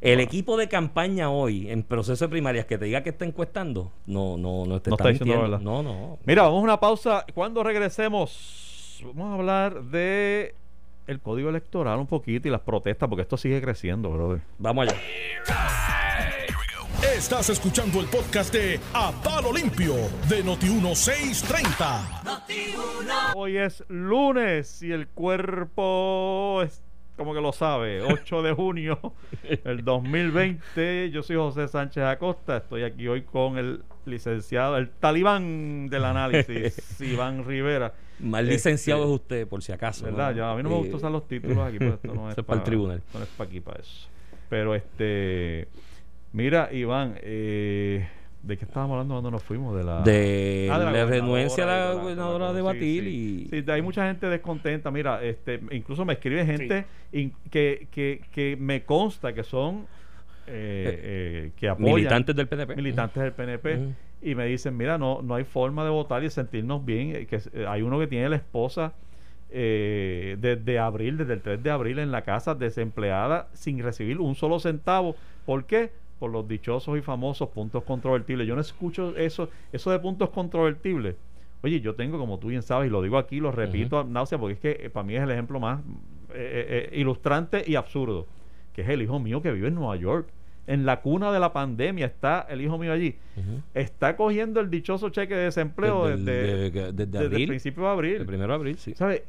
[0.00, 3.92] el equipo de campaña hoy, en proceso de primarias, que te diga que está encuestando,
[4.06, 5.60] no, no, no te No está, está diciendo verdad.
[5.60, 6.18] No, no.
[6.24, 7.24] Mira, vamos a una pausa.
[7.34, 10.54] Cuando regresemos, vamos a hablar de
[11.06, 14.42] el código electoral un poquito y las protestas, porque esto sigue creciendo, brother.
[14.58, 14.96] Vamos allá.
[17.16, 19.94] Estás escuchando el podcast de A Palo Limpio
[20.28, 23.32] de Noti1630.
[23.34, 26.82] Hoy es lunes y el cuerpo es
[27.16, 28.02] como que lo sabe.
[28.08, 28.98] 8 de junio
[29.64, 31.10] del 2020.
[31.10, 32.58] Yo soy José Sánchez Acosta.
[32.58, 37.92] Estoy aquí hoy con el licenciado, el talibán del análisis, Iván Rivera.
[38.20, 40.04] Más Este, licenciado es usted, por si acaso.
[40.06, 40.30] ¿Verdad?
[40.30, 40.36] ¿no?
[40.36, 42.38] Ya, a mí no me Eh, gusta usar los títulos aquí, pero esto no es,
[42.38, 43.02] es para el tribunal.
[43.12, 44.08] no es para aquí, para eso.
[44.48, 45.68] Pero este.
[46.32, 48.08] Mira, Iván, eh,
[48.46, 49.76] ¿de qué estábamos hablando cuando nos fuimos?
[49.76, 50.02] De la.
[50.02, 53.08] De Ah, la, renuencia a de la de gobernadora a sí, debatir sí.
[53.08, 53.48] y.
[53.50, 54.90] Sí, de- hay mucha gente descontenta.
[54.90, 59.86] Mira, este, incluso me escribe gente in- que, que, que me consta que son.
[60.46, 61.00] eh,
[61.48, 62.76] eh, que apoyan militantes del PNP.
[62.76, 63.78] militantes del PNP
[64.22, 67.40] y me dicen mira no no hay forma de votar y sentirnos bien eh, que
[67.52, 68.92] eh, hay uno que tiene la esposa
[69.50, 74.34] eh, desde abril desde el 3 de abril en la casa desempleada sin recibir un
[74.34, 75.90] solo centavo ¿por qué?
[76.18, 81.16] Por los dichosos y famosos puntos controvertibles yo no escucho eso eso de puntos controvertibles
[81.62, 84.38] oye yo tengo como tú bien sabes y lo digo aquí lo repito a náusea
[84.38, 85.80] porque es que eh, para mí es el ejemplo más
[86.34, 88.26] eh, eh, ilustrante y absurdo
[88.72, 90.28] que es el hijo mío que vive en Nueva York
[90.66, 93.16] en la cuna de la pandemia está el hijo mío allí
[93.74, 97.48] está cogiendo el dichoso cheque de desempleo Desde desde, de- desde desde el abril.
[97.48, 98.14] principio de abril.
[98.16, 98.94] El primero de abril, sí.
[98.94, 99.22] ¿Sabes?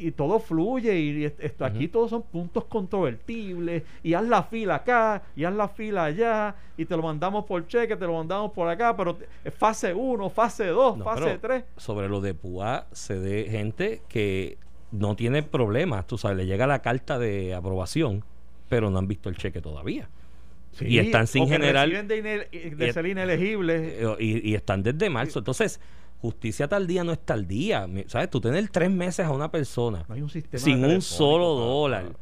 [0.00, 4.76] Y todo fluye y est- esto, aquí todos son puntos controvertibles y haz la fila
[4.76, 8.52] acá y haz la fila allá y te lo mandamos por cheque, te lo mandamos
[8.52, 11.64] por acá, pero te- fase 1, fase 2, No, fase pero 3.
[11.76, 14.58] Sobre lo de Púa, se de gente que
[14.90, 18.24] no tiene problemas, tú sabes, le llega la carta de aprobación,
[18.68, 20.08] pero no han visto el cheque todavía.
[20.80, 23.80] y están sin generar- de, de y- ser inelegibles.
[24.00, 25.40] Eh, Y, y están desde marzo.
[25.40, 25.80] Entonces,
[26.20, 27.86] justicia tal día no es tal día.
[27.86, 28.30] Mi- ¿Sabes?
[28.30, 32.12] Tú tener tres meses a una persona No hay un sistema sin un solo dólar.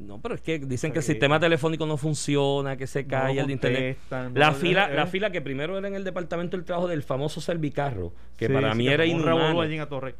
[0.00, 3.50] No, pero es que dicen que el sistema telefónico no funciona, que se cae el
[3.50, 3.98] internet.
[4.08, 5.06] no La fila, eh, la eh.
[5.08, 8.74] fila que primero era en el departamento del trabajo del famoso Servicarro, que Sí, para
[8.74, 9.60] mí era inhumano.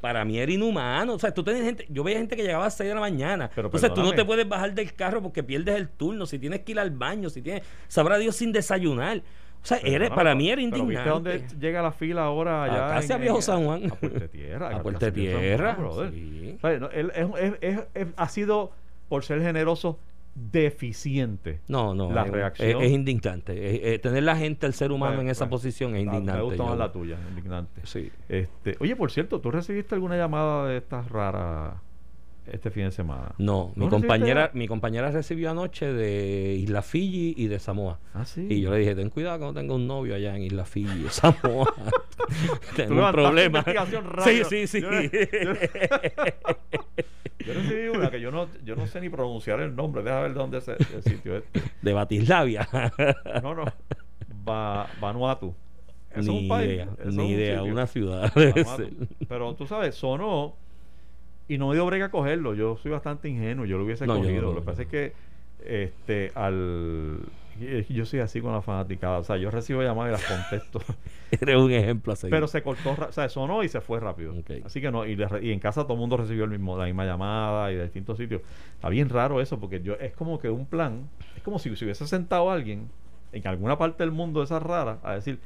[0.00, 1.14] Para mí era inhumano.
[1.14, 3.00] O sea, tú tenías gente, yo veía gente que llegaba a las 6 de la
[3.00, 3.50] mañana.
[3.54, 6.26] Pero Entonces tú no te puedes bajar del carro porque pierdes el turno.
[6.26, 9.22] Si tienes que ir al baño, si tienes, sabrá Dios sin desayunar.
[9.62, 10.94] O sea, era, para mí era indignante.
[10.94, 13.14] ¿viste dónde llega la fila ahora allá?
[13.14, 13.90] a Viejo San Juan.
[13.90, 14.68] A Puerto Tierra.
[14.68, 16.12] A San Tierra, Juan, brother.
[16.12, 16.58] sí.
[16.62, 18.70] No, él es- es- es- es- ha sido,
[19.08, 19.98] por ser generoso,
[20.34, 21.60] deficiente.
[21.68, 22.12] No, no.
[22.12, 22.68] La es, reacción.
[22.68, 23.74] es- es indignante.
[23.76, 25.50] Es- es- tener la gente, el ser humano Bueno, en esa bueno.
[25.50, 26.32] posición es indignante.
[26.40, 27.80] Me gusta más la tuya, indignante.
[27.84, 28.10] Sí.
[28.28, 31.74] Este, oye, por cierto, ¿tú recibiste alguna llamada de estas raras
[32.52, 33.32] este fin de semana?
[33.38, 37.98] No, mi ¿No recibiste compañera, mi compañera recibió anoche de Isla Fiji y de Samoa.
[38.14, 38.46] Ah, sí.
[38.50, 41.04] Y yo le dije, ten cuidado que no tenga un novio allá en Isla Fiji
[41.04, 41.74] o Samoa.
[42.76, 43.64] Tengo un problema.
[44.24, 44.80] Sí, sí, sí.
[44.80, 45.54] Yo le- yo
[47.46, 50.02] Yo recibí una que yo no, yo no sé ni pronunciar el nombre.
[50.02, 51.62] Deja ver dónde es el, sitio este.
[51.80, 52.68] de Batislavia.
[53.42, 53.64] No, no.
[54.46, 55.54] Va, Vanuatu.
[56.10, 56.70] Eso es Ni un país.
[56.70, 57.72] idea, es ni un idea, sitio.
[57.72, 58.32] una ciudad.
[59.28, 60.56] Pero tú sabes, sonó
[61.48, 62.54] y no me dio brega cogerlo.
[62.54, 64.42] Yo soy bastante ingenuo, yo lo hubiese No, cogido.
[64.42, 65.12] no, lo que pasa es que
[65.64, 67.18] este al
[67.88, 69.18] yo soy así con la fanaticada.
[69.18, 70.80] O sea, yo recibo llamadas y las contesto.
[71.32, 72.30] Eres un ejemplo a seguir.
[72.30, 74.32] pero se cortó, o sea, sonó y se fue rápido.
[74.64, 76.78] Así que no, y, le re- y en casa todo el mundo recibió el mismo,
[76.78, 78.42] la misma llamada y de distintos sitios.
[78.74, 81.84] Está bien raro eso, porque yo es como que un plan, es como si se
[81.84, 82.88] hubiese sentado alguien
[83.32, 85.40] en alguna parte del mundo de esas raras a decir,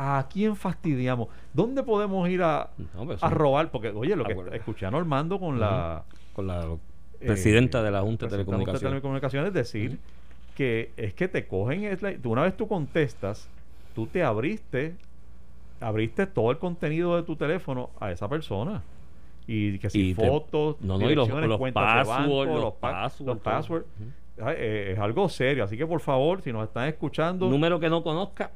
[0.00, 1.28] ¿a quién fastidiamos?
[1.52, 3.70] ¿Dónde podemos ir a, No, pero a eso- robar?
[3.70, 6.62] Porque, oye, lo que escuché a Normando con la con la
[7.20, 8.90] eh, presidenta de la Junta de presidenta de la Junta de Telecomunicaciones.
[8.92, 9.98] Telecomunicaciones decir
[10.54, 13.48] que es que te cogen, es la- tú una vez tú contestas,
[13.94, 14.94] tú te abriste,
[15.80, 18.82] abriste todo el contenido de tu teléfono a esa persona.
[19.46, 22.44] Y que si Y te- fotos, no, no, y los- los cuentas de password, banco,
[22.54, 23.42] los los, pa- password, los todo.
[23.52, 23.82] password.
[23.82, 24.44] Ujú.
[24.48, 27.88] Ay, eh, es algo serio, así que por favor, si nos están escuchando, Número que
[27.90, 28.52] no conozca,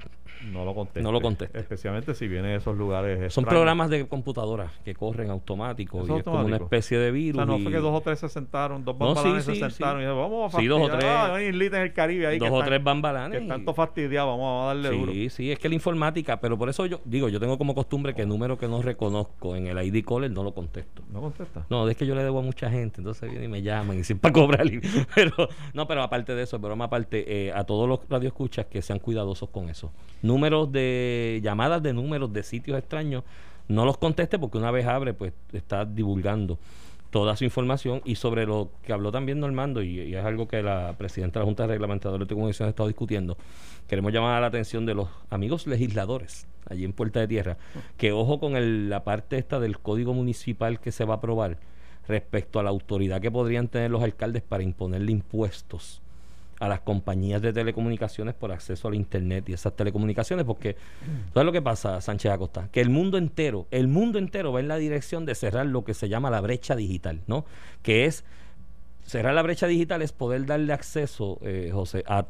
[0.50, 1.02] no lo conteste.
[1.02, 1.59] No lo conteste.
[1.59, 3.18] Especialmente si viene de esos lugares.
[3.18, 3.48] son extraños.
[3.50, 6.64] programas de computadora que corren automáticos Eso y es como una automático.
[6.66, 7.37] especie de O virus.
[7.37, 9.55] sea, no y fue que dos o tres se sentaron, dos No, bambalanes sí, se
[9.55, 10.02] sí, sentaron sí.
[10.05, 11.00] y dijeron, vamos a Sí, dos o fastidiar.
[11.00, 11.31] tres.
[11.33, 13.42] Ah, hay en el Caribe ahí dos que o están- tres que bambalanes.
[13.42, 15.12] están y- todos fastidiados, vamos a darle duro.
[15.12, 18.14] Sí, sí, es que la informática, pero por eso yo digo, yo tengo como costumbre
[18.14, 21.02] que número que no reconozco en el ID caller no lo contesto.
[21.12, 21.66] No contesta.
[21.70, 24.05] No, es que yo le debo a mucha gente, entonces vienen y me llaman y
[24.05, 24.66] siempre cobrar.
[25.14, 28.98] Pero, no, pero aparte de eso, broma aparte, eh, a todos los radioescuchas que sean
[28.98, 29.92] cuidadosos con eso.
[30.32, 33.22] Números de llamadas de números de sitios extraños,
[33.68, 36.58] no los conteste porque una vez abre, pues está divulgando
[37.10, 38.00] toda su información.
[38.06, 41.42] Y sobre lo que habló también Normando y, y es algo que la presidenta de
[41.42, 43.36] la Junta de Reglamentadores de Telecomunicaciones ha estado discutiendo
[43.88, 47.56] queremos llamar la atención de los amigos legisladores allí en Puerta de Tierra
[47.98, 51.58] que ojo con el- la parte esta del código municipal que se va a aprobar
[52.08, 56.00] respecto a la autoridad que podrían tener los alcaldes para imponerle impuestos
[56.62, 60.77] a las compañías de telecomunicaciones por acceso al internet y esas telecomunicaciones porque
[61.35, 62.68] ¿sabes lo que pasa Sánchez Acosta?
[62.70, 65.92] Que el mundo entero, el mundo entero va en la dirección de cerrar lo que
[65.92, 67.46] se llama la brecha digital, ¿no?
[67.83, 68.25] Que es
[69.05, 72.27] cerrar la brecha digital es poder darle acceso, eh, José, a,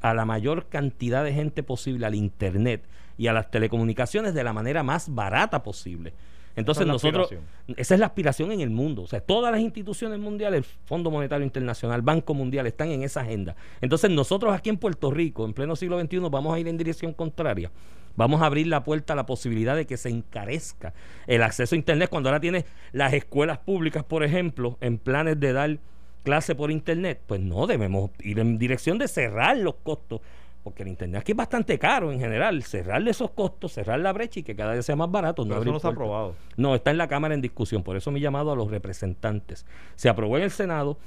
[0.00, 2.82] a la mayor cantidad de gente posible al internet
[3.18, 6.12] y a las telecomunicaciones de la manera más barata posible.
[6.56, 7.76] Entonces Esa es nosotros, aspiración.
[7.76, 9.02] esa es la aspiración en el mundo.
[9.02, 13.20] O sea, todas las instituciones mundiales, el Fondo Monetario Internacional, Banco Mundial, están en esa
[13.20, 13.56] agenda.
[13.80, 17.12] Entonces nosotros aquí en Puerto Rico, en pleno siglo XXI, vamos a ir en dirección
[17.12, 17.70] contraria.
[18.16, 20.92] Vamos a abrir la puerta a la posibilidad de que se encarezca
[21.26, 25.52] el acceso a Internet cuando ahora tienes las escuelas públicas, por ejemplo, en planes de
[25.52, 25.78] dar
[26.24, 27.20] clase por Internet.
[27.26, 30.20] Pues no, debemos ir en dirección de cerrar los costos
[30.62, 34.40] porque el internet aquí es bastante caro en general, cerrarle esos costos, cerrar la brecha
[34.40, 35.42] y que cada vez sea más barato.
[35.44, 36.34] Pero no eso no se ha aprobado.
[36.56, 39.66] No, está en la Cámara en discusión, por eso mi llamado a los representantes.
[39.96, 40.98] Se aprobó en el Senado,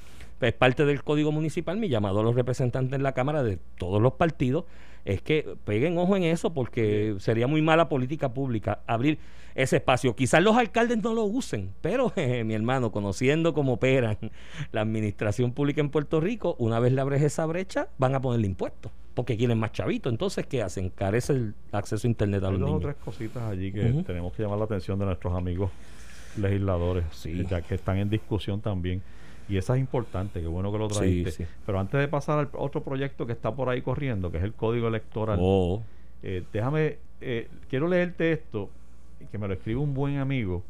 [0.42, 4.02] es parte del Código Municipal, mi llamado a los representantes en la Cámara de todos
[4.02, 4.66] los partidos
[5.06, 9.20] es que peguen ojo en eso porque sería muy mala política pública abrir
[9.56, 10.16] ese espacio.
[10.16, 14.18] Quizás los alcaldes no lo usen, pero jeje, mi hermano, conociendo cómo operan
[14.72, 18.48] la administración pública en Puerto Rico, una vez le abres esa brecha, van a ponerle
[18.48, 20.12] impuestos porque quieren más chavitos.
[20.12, 20.90] Entonces, ¿qué hacen?
[20.90, 22.84] Carece el acceso a Internet a Hay los dos o niños.
[22.84, 25.70] tres cositas allí que tenemos que llamar la atención de nuestros amigos
[26.38, 27.46] legisladores, Sí.
[27.50, 29.02] ya que están en discusión también.
[29.50, 31.32] Y esa es importante, qué bueno que lo trajiste.
[31.32, 31.46] sí.
[31.66, 34.54] Pero antes de pasar al otro proyecto que está por ahí corriendo, que es el
[34.54, 35.84] Código Electoral, Oh.
[36.24, 38.70] eh, déjame, eh, quiero leerte esto,
[39.32, 40.64] que me lo escribe un buen amigo,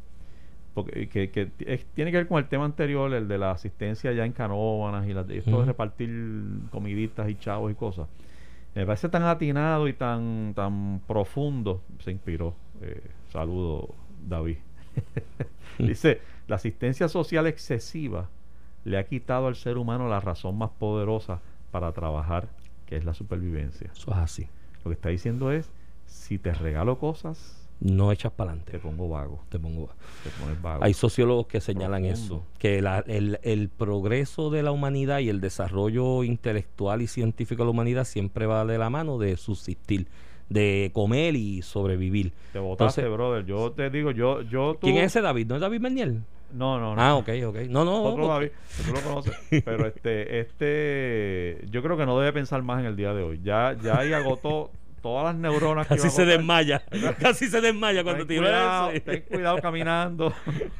[0.74, 4.12] porque que, que es- tiene que ver con el tema anterior, el de la asistencia
[4.12, 6.10] ya en canóbanas y la, esto de repartir
[6.72, 8.08] comiditas y chavos y cosas.
[8.74, 12.54] Me parece tan atinado y tan, tan profundo, se inspiró.
[12.80, 13.94] Eh, saludo,
[14.26, 14.58] David.
[15.78, 18.28] Dice, la asistencia social excesiva
[18.84, 22.48] le ha quitado al ser humano la razón más poderosa para trabajar,
[22.86, 23.90] que es la supervivencia.
[23.92, 24.48] Eso es así.
[24.84, 25.70] Lo que está diciendo es,
[26.06, 28.78] si te regalo cosas, No echas para te adelante.
[28.78, 29.90] pongo vago, Te pongo.
[30.22, 30.84] te pones vago.
[30.84, 32.36] Hay sociólogos que señalan Profundo.
[32.36, 37.62] eso, que la- el, el progreso de la humanidad y el desarrollo intelectual y científico
[37.62, 40.06] de la humanidad siempre va de la mano de subsistir,
[40.48, 42.32] de comer y sobrevivir.
[42.52, 43.44] te botaste, Entonces- brother.
[43.44, 44.86] Yo te digo, yo, yo tú...
[44.86, 45.46] ¿Quién es ese David?
[45.48, 46.22] ¿No es David Berniel?
[46.52, 47.02] No, no, no.
[47.02, 47.56] Ah, ok, ok.
[47.68, 48.02] No, no.
[48.04, 49.34] Otro David, que tú lo conoces.
[49.64, 53.40] Pero este, este, yo creo que no debe pensar más en el día de hoy.
[53.42, 54.70] Ya, ya ahí agotó
[55.04, 56.82] todas las neuronas que Casi a se desmaya.
[57.20, 59.00] Casi se desmaya cuando Ten tiró cuidado, ese.
[59.00, 60.32] ten cuidado caminando.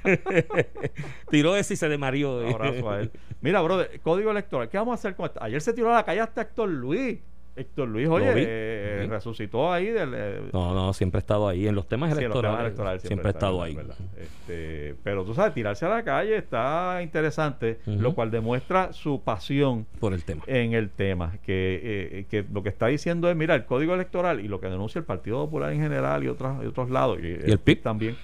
[1.30, 2.40] tiró ese y se desmarió.
[2.48, 3.12] Abrazo a él.
[3.42, 4.70] Mira, brother, código electoral.
[4.70, 5.42] ¿Qué vamos a hacer con esto?
[5.42, 7.18] Ayer se tiró a la calle hasta Héctor Luis.
[7.56, 10.12] Héctor Luis, oye, eh, resucitó ahí del...
[10.14, 11.68] eh, No, no, siempre he estado ahí.
[11.68, 13.86] En los temas sí, en los temas electorales, electorales siempre está, estado es ahí.
[14.16, 19.86] Este, pero tú sabes, tirarse a la calle está interesante, lo cual demuestra su pasión
[20.00, 20.42] Por el tema.
[20.48, 24.40] en el tema, que, eh, que lo que está diciendo es, mira, el código electoral
[24.40, 27.26] y lo que denuncia el Partido Popular en general y, otros y otros lados, y,
[27.28, 27.82] el PIB.
[27.82, 28.16] también,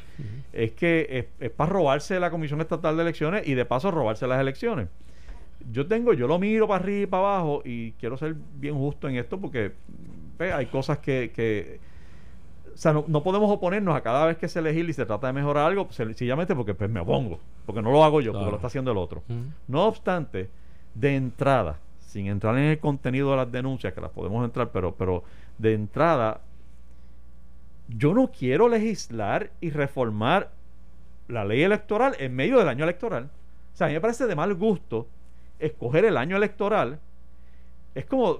[0.52, 4.26] es que es, es para robarse la Comisión Estatal de Elecciones y de paso robarse
[4.26, 4.88] las elecciones.
[5.70, 9.08] Yo tengo, yo lo miro para arriba y para abajo y quiero ser bien justo
[9.08, 9.72] en esto porque
[10.38, 11.80] ve, hay cosas que, que
[12.72, 15.26] o sea, no, no podemos oponernos a cada vez que se legisla y se trata
[15.26, 18.50] de mejorar algo, pues, sencillamente porque pues, me opongo, porque no lo hago yo, porque
[18.50, 19.22] lo está haciendo el otro.
[19.68, 20.48] No obstante,
[20.94, 24.94] de entrada, sin entrar en el contenido de las denuncias, que las podemos entrar, pero,
[24.94, 25.24] pero
[25.58, 26.40] de entrada,
[27.88, 30.50] yo no quiero legislar y reformar
[31.28, 33.30] la ley electoral en medio del año electoral.
[33.74, 35.06] O sea, a mí me parece de mal gusto
[35.60, 36.98] escoger el año electoral.
[37.94, 38.38] Es como,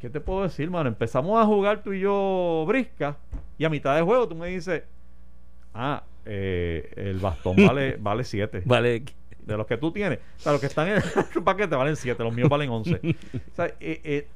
[0.00, 0.88] ¿qué te puedo decir, mano?
[0.88, 3.16] Empezamos a jugar tú y yo brisca
[3.58, 4.82] y a mitad de juego tú me dices,
[5.74, 9.04] ah, eh, el bastón vale vale 7 Vale.
[9.40, 10.18] de los que tú tienes.
[10.38, 10.96] O sea, los que están en
[11.36, 12.92] el paquete valen 7, los míos valen 11.
[12.94, 14.26] O sea, eh, eh,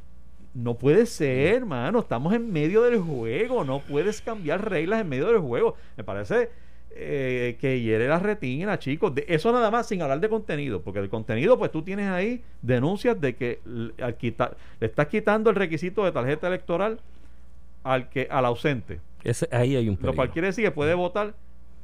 [0.55, 2.01] no puede ser, hermano.
[2.01, 3.65] Estamos en medio del juego.
[3.65, 5.77] No puedes cambiar reglas en medio del juego.
[5.97, 6.51] Me parece
[6.91, 9.15] eh, que hiere la retina, chicos.
[9.15, 10.83] De, eso nada más sin hablar de contenido.
[10.83, 13.61] Porque el contenido, pues tú tienes ahí denuncias de que
[14.01, 17.01] al quitar, le estás quitando el requisito de tarjeta electoral
[17.85, 19.01] al que al ausente.
[19.25, 20.33] Ese, ahí hay un Lo cual peligro.
[20.33, 21.35] quiere decir que puede votar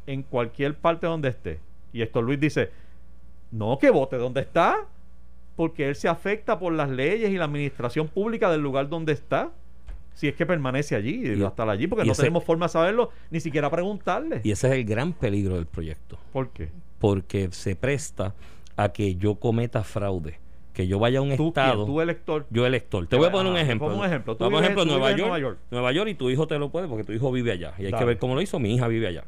[0.06, 1.60] en cualquier parte donde esté.
[1.92, 2.70] Y Héctor Luis dice,
[3.50, 4.86] no, que vote donde está,
[5.56, 9.50] porque él se afecta por las leyes y la administración pública del lugar donde está.
[10.14, 12.44] Si es que permanece allí, y Y- va a estar allí, porque no ese- tenemos
[12.44, 14.40] forma de saberlo, ni siquiera preguntarle.
[14.44, 16.18] Y ese es el gran peligro del proyecto.
[16.32, 16.70] ¿Por qué?
[16.98, 18.34] Porque se presta
[18.76, 20.38] a que yo cometa fraude.
[20.72, 21.84] Que yo vaya a un Tú, estado.
[21.84, 21.86] quién?
[21.86, 22.46] tú elector.
[22.50, 23.06] Yo elector.
[23.06, 23.88] Te voy a poner un ejemplo.
[23.88, 24.36] pon un ejemplo.
[24.36, 25.58] Tú Vamos a vives- ejemplo, tú Nueva York, Nueva York.
[25.70, 27.74] Nueva York y tu hijo te lo puede porque tu hijo vive allá.
[27.78, 27.98] Y hay Dale.
[28.00, 28.58] que ver cómo lo hizo.
[28.58, 29.24] Mi hija vive allá.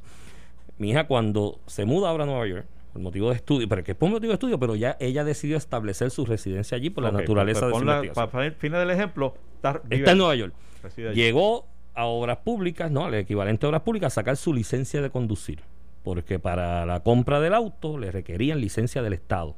[0.79, 3.93] Mi hija cuando se muda ahora a Nueva York, por motivo de estudio, pero que
[3.93, 7.13] es por motivo de estudio, pero ya ella decidió establecer su residencia allí por la
[7.13, 8.31] naturaleza pues de su investigación.
[8.31, 9.35] Para fines del ejemplo,
[9.91, 10.55] está, en Nueva York.
[11.15, 15.11] Llegó a obras públicas, no, al equivalente a obras públicas, a sacar su licencia de
[15.11, 15.61] conducir.
[16.03, 19.57] Porque para la compra del auto le requerían licencia del Estado.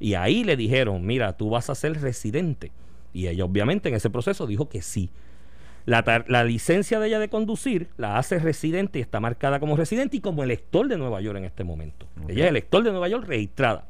[0.00, 2.72] Y ahí le dijeron, mira, tú vas a ser residente.
[3.12, 5.10] Y ella obviamente en ese proceso dijo que sí.
[5.86, 10.20] La, licencia de ella de conducir la hace residente y está marcada como residente y
[10.20, 12.06] como elector de Nueva York en este momento.
[12.26, 13.86] Ella es elector de Nueva York registrada.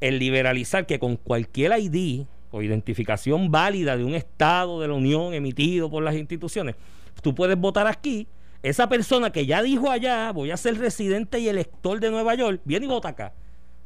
[0.00, 5.34] El liberalizar que con cualquier ID o identificación válida de un Estado de la Unión
[5.34, 6.76] emitido por las instituciones,
[7.22, 8.28] tú puedes votar aquí.
[8.62, 12.60] Esa persona que ya dijo allá, voy a ser residente y elector de Nueva York,
[12.64, 13.32] viene y vota acá.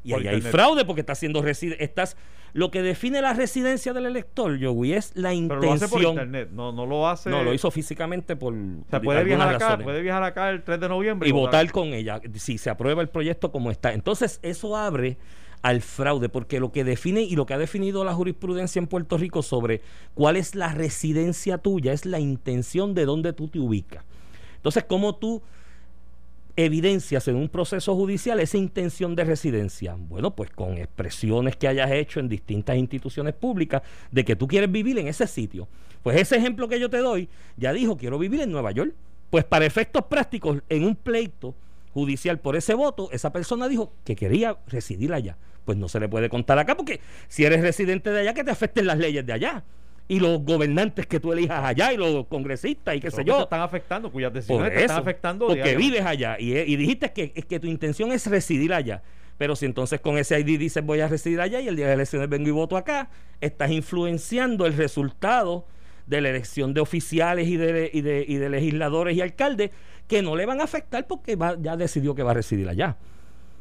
[0.02, 1.82] Y ahí hay fraude porque está siendo residente.
[1.82, 2.16] Estás,
[2.52, 6.10] lo que define la residencia del elector, Joey, es la Pero lo hace por intención.
[6.12, 7.30] internet, no, no lo hace.
[7.30, 8.52] No, lo hizo físicamente por.
[8.52, 9.84] O sea, puede viajar acá, razones.
[9.84, 13.08] puede viajar acá el 3 de noviembre y votar con ella si se aprueba el
[13.08, 13.92] proyecto como está.
[13.94, 15.16] Entonces, eso abre
[15.64, 19.16] al fraude, porque lo que define y lo que ha definido la jurisprudencia en Puerto
[19.16, 19.80] Rico sobre
[20.12, 24.04] cuál es la residencia tuya es la intención de dónde tú te ubicas.
[24.56, 25.40] Entonces, ¿cómo tú
[26.54, 29.96] evidencias en un proceso judicial esa intención de residencia?
[29.98, 33.80] Bueno, pues con expresiones que hayas hecho en distintas instituciones públicas
[34.12, 35.66] de que tú quieres vivir en ese sitio.
[36.02, 38.92] Pues ese ejemplo que yo te doy, ya dijo, quiero vivir en Nueva York.
[39.30, 41.54] Pues para efectos prácticos, en un pleito
[41.94, 45.38] judicial por ese voto, esa persona dijo que quería residir allá.
[45.64, 48.50] Pues no se le puede contar acá porque si eres residente de allá, que te
[48.50, 49.62] afecten las leyes de allá.
[50.06, 53.36] Y los gobernantes que tú elijas allá y los congresistas y qué sé yo.
[53.36, 55.46] te están afectando, cuyas decisiones te están eso, afectando.
[55.46, 55.92] porque diariamente.
[55.92, 59.02] vives allá y, y dijiste que, es que tu intención es residir allá.
[59.38, 61.92] Pero si entonces con ese ID dices voy a residir allá y el día de
[61.92, 63.08] las elecciones vengo y voto acá,
[63.40, 65.64] estás influenciando el resultado
[66.06, 69.70] de la elección de oficiales y de, y de, y de legisladores y alcaldes
[70.06, 72.96] que no le van a afectar porque va- ya decidió que va a residir allá.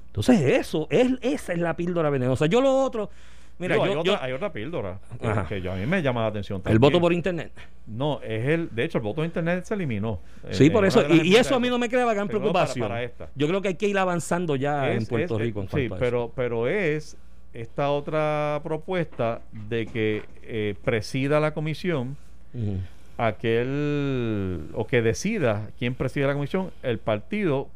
[0.08, 2.45] Entonces eso, es, esa es la píldora venenosa.
[2.45, 3.10] Yo lo otro,
[3.58, 5.47] mira, Digo, hay, otra, yo- hay otra píldora que- Ajá.
[5.47, 6.58] que yo- a mí me llama la atención.
[6.58, 6.82] el también.
[6.82, 7.51] voto por internet.
[7.88, 8.69] No, es el.
[8.75, 10.19] De hecho, el voto de internet se eliminó.
[10.51, 11.03] Sí, Eh, por en eso.
[11.10, 12.88] Y, y eso a mí no me crea gran para- preocupación.
[12.88, 13.29] para esta.
[13.36, 15.62] Yo creo que hay que ir avanzando ya en Puerto es- Rico.
[15.62, 17.17] En sí, pero, pero es
[17.53, 22.17] esta otra propuesta de que eh, presida la comisión
[23.18, 27.70] Aquel o que decida quién preside la comisión el partido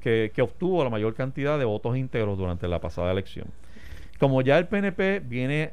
[0.00, 3.46] que, que obtuvo la mayor cantidad de votos íntegros durante la pasada elección.
[4.18, 5.72] Como ya el PNP viene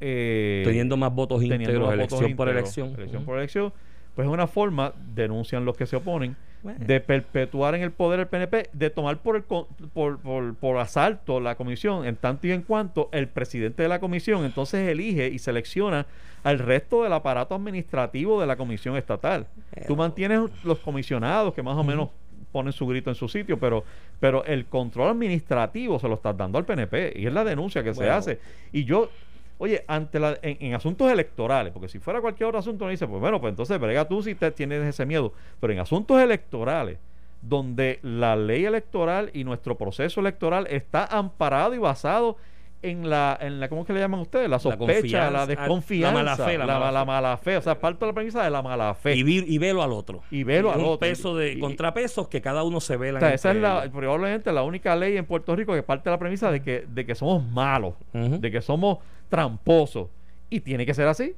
[0.00, 2.94] eh, teniendo más votos teniendo íntegros, los elección votos por íntegros, elección.
[2.96, 3.72] elección por elección,
[4.14, 6.84] pues es una forma, denuncian los que se oponen, Bueno.
[6.84, 11.38] de perpetuar en el poder el PNP, de tomar por, el, por, por, por asalto
[11.38, 15.38] la comisión, en tanto y en cuanto el presidente de la comisión entonces elige y
[15.38, 16.06] selecciona
[16.42, 19.46] al resto del aparato administrativo de la comisión estatal.
[19.86, 22.08] Tú mantienes los comisionados que más o menos
[22.52, 23.84] ponen su grito en su sitio, pero,
[24.20, 27.94] pero el control administrativo se lo estás dando al PNP y es la denuncia que
[27.94, 28.40] se hace.
[28.72, 29.10] Y yo,
[29.58, 33.06] oye, ante la, en, en asuntos electorales, porque si fuera cualquier otro asunto, uno dice,
[33.06, 36.98] pues bueno, pues entonces brega tú si te tienes ese miedo, pero en asuntos electorales,
[37.42, 42.36] donde la ley electoral y nuestro proceso electoral está amparado y basado
[42.80, 44.48] en la, en la ¿cómo es que le llaman ustedes?
[44.48, 47.06] La sospecha, la ah, desconfianza, la mala fe, la la, mala la fe.
[47.06, 47.56] mala fe.
[47.56, 49.16] O sea, parto de la premisa de la mala fe.
[49.16, 50.22] Y, vi- y velo al otro.
[50.30, 50.98] Y velo al un otro.
[51.00, 53.18] peso de Y- contrapesos que cada uno se vela.
[53.18, 56.14] O sea, esa es la, probablemente la única ley en Puerto Rico que parte de
[56.14, 58.98] la premisa de que, de que somos malos, de que somos
[59.28, 60.08] tramposos.
[60.50, 61.34] Y tiene que ser así.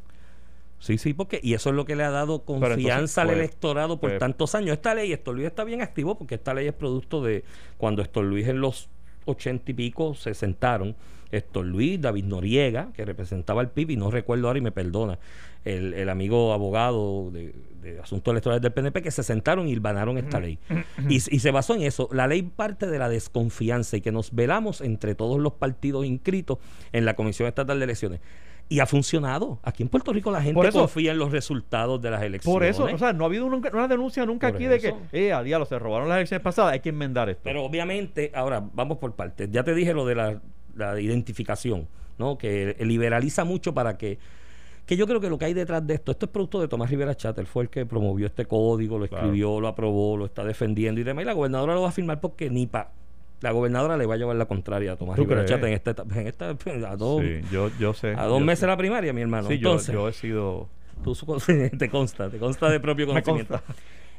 [0.79, 3.39] Sí, sí, porque y eso es lo que le ha dado entonces, confianza al pues,
[3.39, 4.73] electorado por pues- tantos años.
[4.73, 7.45] Esta ley, Héctor Luis está bien activo porque esta ley es producto de
[7.77, 8.89] cuando Héctor Luis en los
[9.25, 10.95] ochenta y pico se sentaron.
[11.33, 15.21] Héctor Luis, David Noriega, que representaba al PIB, y no recuerdo ahora y me perdona,
[15.65, 20.19] el, el amigo abogado de, de asuntos electorales del PNP, que se sentaron y ganaron
[20.19, 20.59] esta ley.
[21.09, 22.09] Y, y se basó en eso.
[22.11, 26.59] La ley parte de la desconfianza y que nos velamos entre todos los partidos inscritos
[26.91, 28.21] en la Comisión Estatal de Elecciones.
[28.71, 29.59] Y ha funcionado.
[29.65, 32.55] Aquí en Puerto Rico la gente eso- confía en los resultados de las elecciones.
[32.55, 34.95] Por eso, o sea, no ha habido nunca, una denuncia nunca Por aquí de que,
[35.13, 37.43] eh, a diablo, se robaron las elecciones pasadas, hay que enmendar esto.
[37.45, 39.51] Pero obviamente, ahora vamos por partes.
[39.51, 40.41] Ya te dije lo de la,
[40.77, 42.39] la identificación, ¿no?
[42.39, 44.19] Que liberaliza mucho para que.
[44.87, 46.91] Que yo creo que lo que hay detrás de esto, esto es producto de Tomás
[46.91, 49.27] Rivera Chat, él fue el que promovió este código, lo Claro.
[49.27, 51.23] escribió, lo aprobó, lo está defendiendo y demás.
[51.23, 52.91] Y la gobernadora lo va a firmar porque ni pa.
[53.41, 55.51] La gobernadora le va a llevar la contraria a Tomás ¿Tú Rivera crees?
[55.51, 56.21] Chat en esta etapa.
[56.21, 58.15] En esta, a dos, sí, yo, yo sé.
[58.15, 58.67] a dos yo meses sé.
[58.67, 59.49] la primaria, mi hermano.
[59.49, 60.69] Sí, yo, Entonces, yo he sido...
[61.03, 61.17] tú
[61.79, 63.61] te consta, te consta de propio conocimiento.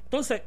[0.05, 0.41] Entonces,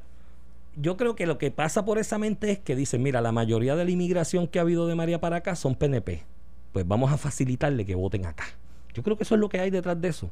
[0.76, 3.76] yo creo que lo que pasa por esa mente es que dicen, mira, la mayoría
[3.76, 6.24] de la inmigración que ha habido de María para acá son PNP.
[6.72, 8.44] Pues vamos a facilitarle que voten acá.
[8.92, 10.30] Yo creo que eso es lo que hay detrás de eso.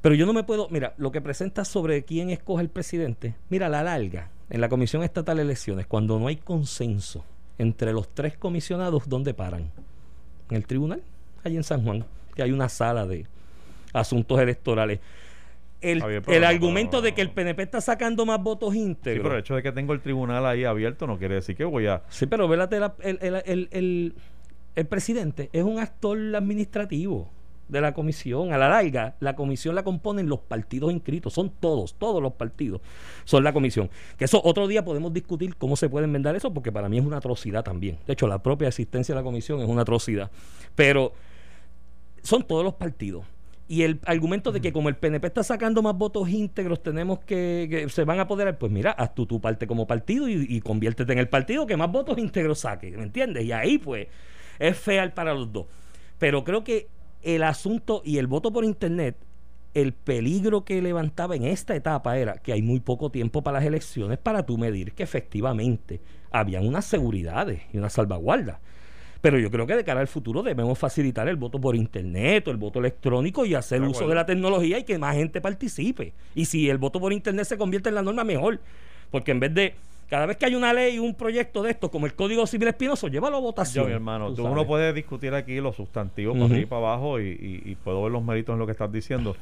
[0.00, 3.68] Pero yo no me puedo, mira, lo que presenta sobre quién escoge el presidente, mira,
[3.68, 7.24] la larga, en la Comisión Estatal de Elecciones, cuando no hay consenso
[7.58, 9.70] entre los tres comisionados, ¿dónde paran?
[10.50, 11.02] En el tribunal,
[11.44, 13.26] allí en San Juan, que hay una sala de
[13.92, 15.00] asuntos electorales.
[15.80, 19.22] El, el no, argumento no, de que el PNP está sacando más votos Sí, íntegros.
[19.22, 21.86] pero el hecho de que tengo el tribunal ahí abierto no quiere decir que voy
[21.88, 22.02] a...
[22.08, 24.14] Sí, pero vélate, la- el, el, el, el-
[24.76, 27.28] el presidente es un actor administrativo
[27.68, 28.52] de la comisión.
[28.52, 31.32] A la larga, la comisión la componen los partidos inscritos.
[31.32, 32.80] Son todos, todos los partidos
[33.24, 33.90] son la comisión.
[34.16, 37.04] Que eso otro día podemos discutir cómo se puede enmendar eso, porque para mí es
[37.04, 37.98] una atrocidad también.
[38.06, 40.30] De hecho, la propia existencia de la comisión es una atrocidad.
[40.74, 41.12] Pero
[42.22, 43.24] son todos los partidos.
[43.66, 47.66] Y el argumento de que como el PNP está sacando más votos íntegros, tenemos que,
[47.70, 50.60] que se van a apoderar, pues mira, haz tú tu parte como partido y, y
[50.60, 53.44] conviértete en el partido que más votos íntegros saque, ¿me entiendes?
[53.44, 54.08] Y ahí pues
[54.58, 55.66] es feal para los dos.
[56.18, 56.88] Pero creo que
[57.24, 59.16] el asunto y el voto por internet,
[59.74, 63.66] el peligro que levantaba en esta etapa era que hay muy poco tiempo para las
[63.66, 66.00] elecciones para tú medir que efectivamente
[66.30, 68.58] habían unas seguridades y unas salvaguardas.
[69.20, 72.50] Pero yo creo que de cara al futuro debemos facilitar el voto por internet o
[72.50, 76.12] el voto electrónico y hacer De uso de la tecnología y que más gente participe.
[76.34, 78.60] Y si el voto por internet se convierte en la norma, mejor.
[79.10, 79.74] Porque en vez de
[80.14, 83.08] cada vez que hay una ley, un proyecto de esto, como el Código Civil Espinoso,
[83.08, 83.82] llévalo a votación.
[83.86, 86.42] Yo, mi hermano, tú tú- uno puede discutir aquí los sustantivos Ujú.
[86.44, 88.70] para arriba y para abajo y, y- y puedo ver los méritos en lo que
[88.70, 89.34] estás diciendo.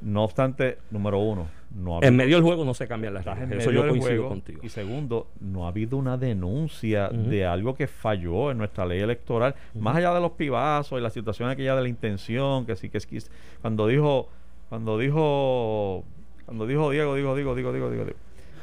[0.00, 1.46] No obstante, número uno,
[1.76, 3.52] no ha En medio del juego no se cambian las reglas.
[3.52, 4.28] Eso yo coincido juego.
[4.30, 4.60] contigo.
[4.62, 9.54] Y segundo, no ha habido una denuncia de algo que falló en nuestra ley electoral,
[9.74, 12.96] más allá de los pibazos y la situación aquella de la intención, que sí que
[12.96, 13.18] es que
[13.60, 14.30] cuando dijo,
[14.70, 16.02] cuando dijo,
[16.46, 18.16] cuando dijo Diego, digo, digo, digo, digo, digo, digo.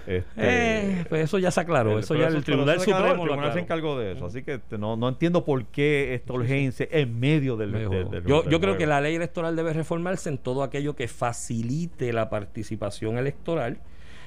[0.08, 1.93] Este, Eh, pues eso ya se aclaró.
[1.93, 4.26] el- eso ya el Tribunal se aclaró, Supremo el lo tribunal se encargó de eso.
[4.26, 8.47] Así que este, no, no entiendo por qué esta urgencia en medio del, del- yo
[8.49, 13.18] yo creo que la ley electoral debe reformarse en todo aquello que facilite la participación
[13.18, 13.78] electoral,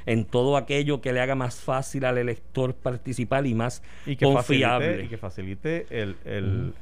[0.07, 4.27] en todo aquello que le haga más fácil al elector participar y más y que
[4.27, 4.87] confiable.
[4.87, 6.75] facilite, y que facilite el, el,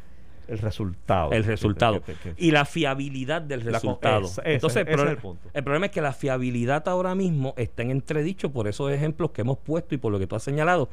[0.48, 1.32] el resultado.
[1.32, 4.26] el resultado Que- que- que- y la fiabilidad del resultado.
[4.26, 5.48] esa- Entonces, ese el, es pro- el punto.
[5.52, 9.42] el problema es que la fiabilidad ahora mismo está en entredicho por esos ejemplos que
[9.42, 10.88] hemos puesto y por lo que tú has señalado.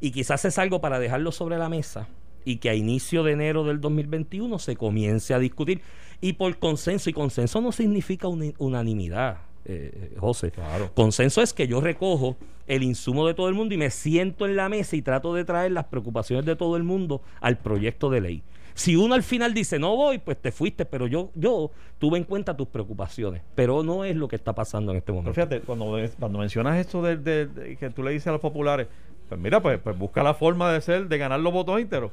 [0.00, 2.08] Y quizás es algo para dejarlo sobre la mesa
[2.44, 5.82] y que a inicio de enero del 2021 se comience a discutir
[6.22, 7.10] y por consenso.
[7.10, 9.38] Y consenso no significa unanimidad.
[9.66, 10.50] eh, José.
[10.50, 10.90] Claro.
[10.94, 14.56] Consenso es que yo recojo el insumo de todo el mundo y me siento en
[14.56, 18.20] la mesa y trato de traer las preocupaciones de todo el mundo al proyecto de
[18.22, 18.42] ley.
[18.80, 22.24] Si uno al final dice no voy, pues te fuiste, pero yo, yo tuve en
[22.24, 25.34] cuenta tus preocupaciones, pero no es lo que está pasando en este momento.
[25.34, 28.40] Pero fíjate, cuando, cuando mencionas esto de, de- de que tú le dices a los
[28.40, 28.86] populares,
[29.28, 32.10] pues mira, pues, pues busca la forma de ser, de ganar los votos ínteros.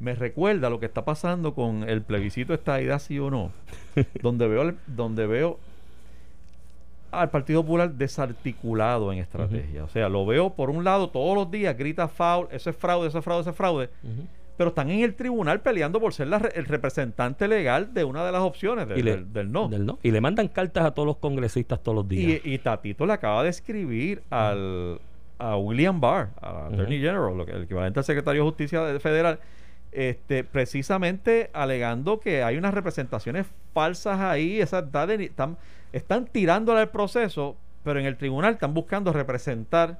[0.00, 3.52] Me recuerda lo que está pasando con el plebiscito esta idea sí o no,
[4.22, 5.60] donde veo, donde veo
[7.12, 9.84] al Partido Popular desarticulado en estrategia.
[9.84, 13.06] O sea, lo veo por un lado todos los días, grita foul, eso es fraude,
[13.08, 13.90] eso es fraude, eso es fraude.
[14.56, 18.32] Pero están en el tribunal peleando por ser la el representante legal de una de
[18.32, 19.68] las opciones de- Y le- del, del no.
[19.68, 19.98] del no.
[20.02, 22.40] Y le mandan cartas a todos los congresistas todos los días.
[22.44, 25.00] Y, y Tatito le acaba de escribir al,
[25.38, 29.00] a William Barr, a Attorney General, lo que, el equivalente al secretario de Justicia de-
[29.00, 29.40] federal,
[29.90, 34.84] este, precisamente alegando que hay unas representaciones falsas ahí, esas
[35.20, 35.56] están,
[35.92, 39.98] están tirándole al proceso, pero en el tribunal están buscando representar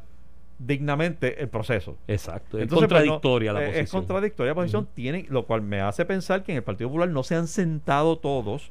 [0.67, 1.97] dignamente el proceso.
[2.09, 2.59] Exacto.
[2.59, 3.85] Es Entonces, pues, no, contradictoria la eh, posición.
[3.85, 7.09] Es contradictoria la posición, tienen, lo cual me hace pensar que en el Partido Popular
[7.09, 8.71] no se han sentado todos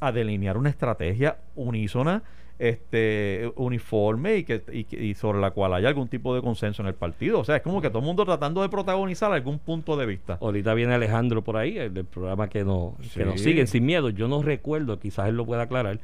[0.00, 2.22] a delinear una estrategia unísona,
[2.58, 6.94] este, uniforme y, que, y, sobre la cual haya algún tipo de consenso en el
[6.94, 7.40] partido.
[7.40, 10.38] O sea, es como que todo el mundo tratando de protagonizar algún punto de vista.
[10.40, 14.08] Ahorita viene Alejandro por ahí, el del programa que, nos que nos siguen sin miedo.
[14.10, 16.00] Yo no recuerdo, quizás él lo pueda aclarar,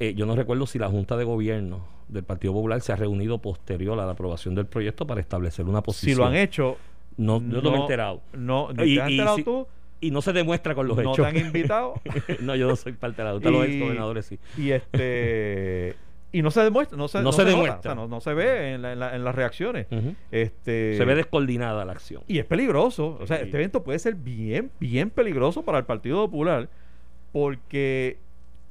[0.00, 3.38] eh, yo no recuerdo si la Junta de Gobierno del Partido Popular se ha reunido
[3.38, 6.14] posterior a la aprobación del proyecto para establecer una posición.
[6.14, 6.76] Si lo han hecho,
[7.16, 8.20] No, yo no me he enterado.
[8.34, 9.66] No, Y- ¿te has y enterado si- tú?
[9.98, 11.26] Y no se demuestra con los ¿No te hechos.
[11.26, 11.94] han invitado?
[12.40, 14.38] no, yo no soy parte de la Junta, los gobernadores sí.
[14.58, 15.96] y este
[16.32, 17.78] y no se demuestra no se, No demuestra.
[17.78, 19.86] o sea, no, no se ve en, la- en la- en las reacciones
[20.30, 22.22] este Se ve descoordinada la acción.
[22.28, 23.44] y es peligroso o sea Sí.
[23.44, 26.68] este evento puede ser bien bien peligroso para el Partido Popular
[27.32, 28.18] porque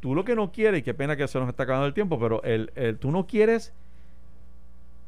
[0.06, 2.20] tú lo que no quieres y qué pena que se nos está acabando el tiempo
[2.20, 3.74] pero el, el- tú no quieres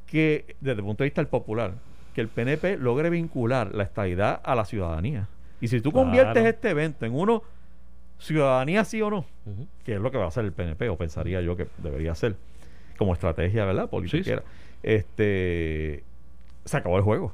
[0.08, 1.74] que desde el punto de vista del popular
[2.16, 5.28] que el PNP logre vincular la estabilidad a la ciudadanía
[5.62, 6.06] y si tú Claro.
[6.08, 7.44] conviertes este evento en uno
[8.18, 9.26] ciudadanía sí o no
[9.86, 12.36] que es lo que va a hacer el PNP, o pensaría yo que debería ser,
[12.98, 13.88] como estrategia, ¿verdad?
[13.90, 14.42] Politiquera.
[14.82, 16.04] Este,
[16.66, 17.34] se acabó el juego.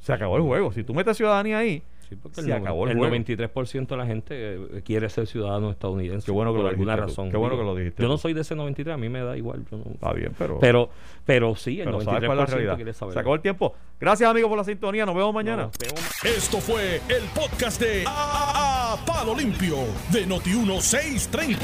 [0.00, 0.72] Se acabó el juego.
[0.72, 3.14] Si tú metes ciudadanía ahí, Sí, porque Se el, acabó el el juego.
[3.14, 6.26] 93% de la gente eh, quiere ser ciudadano estadounidense.
[6.26, 7.30] Qué bueno que por lo alguna dijiste razón.
[7.30, 9.20] Qué bueno Digo, que lo dijiste Yo no soy de ese 93, a mí me
[9.22, 9.64] da igual.
[9.70, 10.90] yo no- está bien, pero, pero,
[11.24, 12.74] pero sí, el pero 93% ¿sabes cuál es la realidad?
[12.76, 13.14] quiere saber.
[13.14, 13.74] Se acabó el tiempo.
[14.00, 15.06] Gracias, amigos, por la sintonía.
[15.06, 15.70] Nos vemos mañana.
[15.78, 19.76] Vemos Esto fue el podcast de A, A- Palo Limpio
[20.10, 21.58] de Noti1630.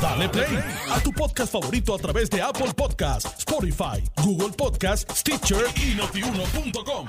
[0.00, 0.56] Dale play
[0.92, 7.06] a tu podcast favorito a través de Apple Podcasts, Spotify, Google Podcasts, Stitcher y notiuno.com.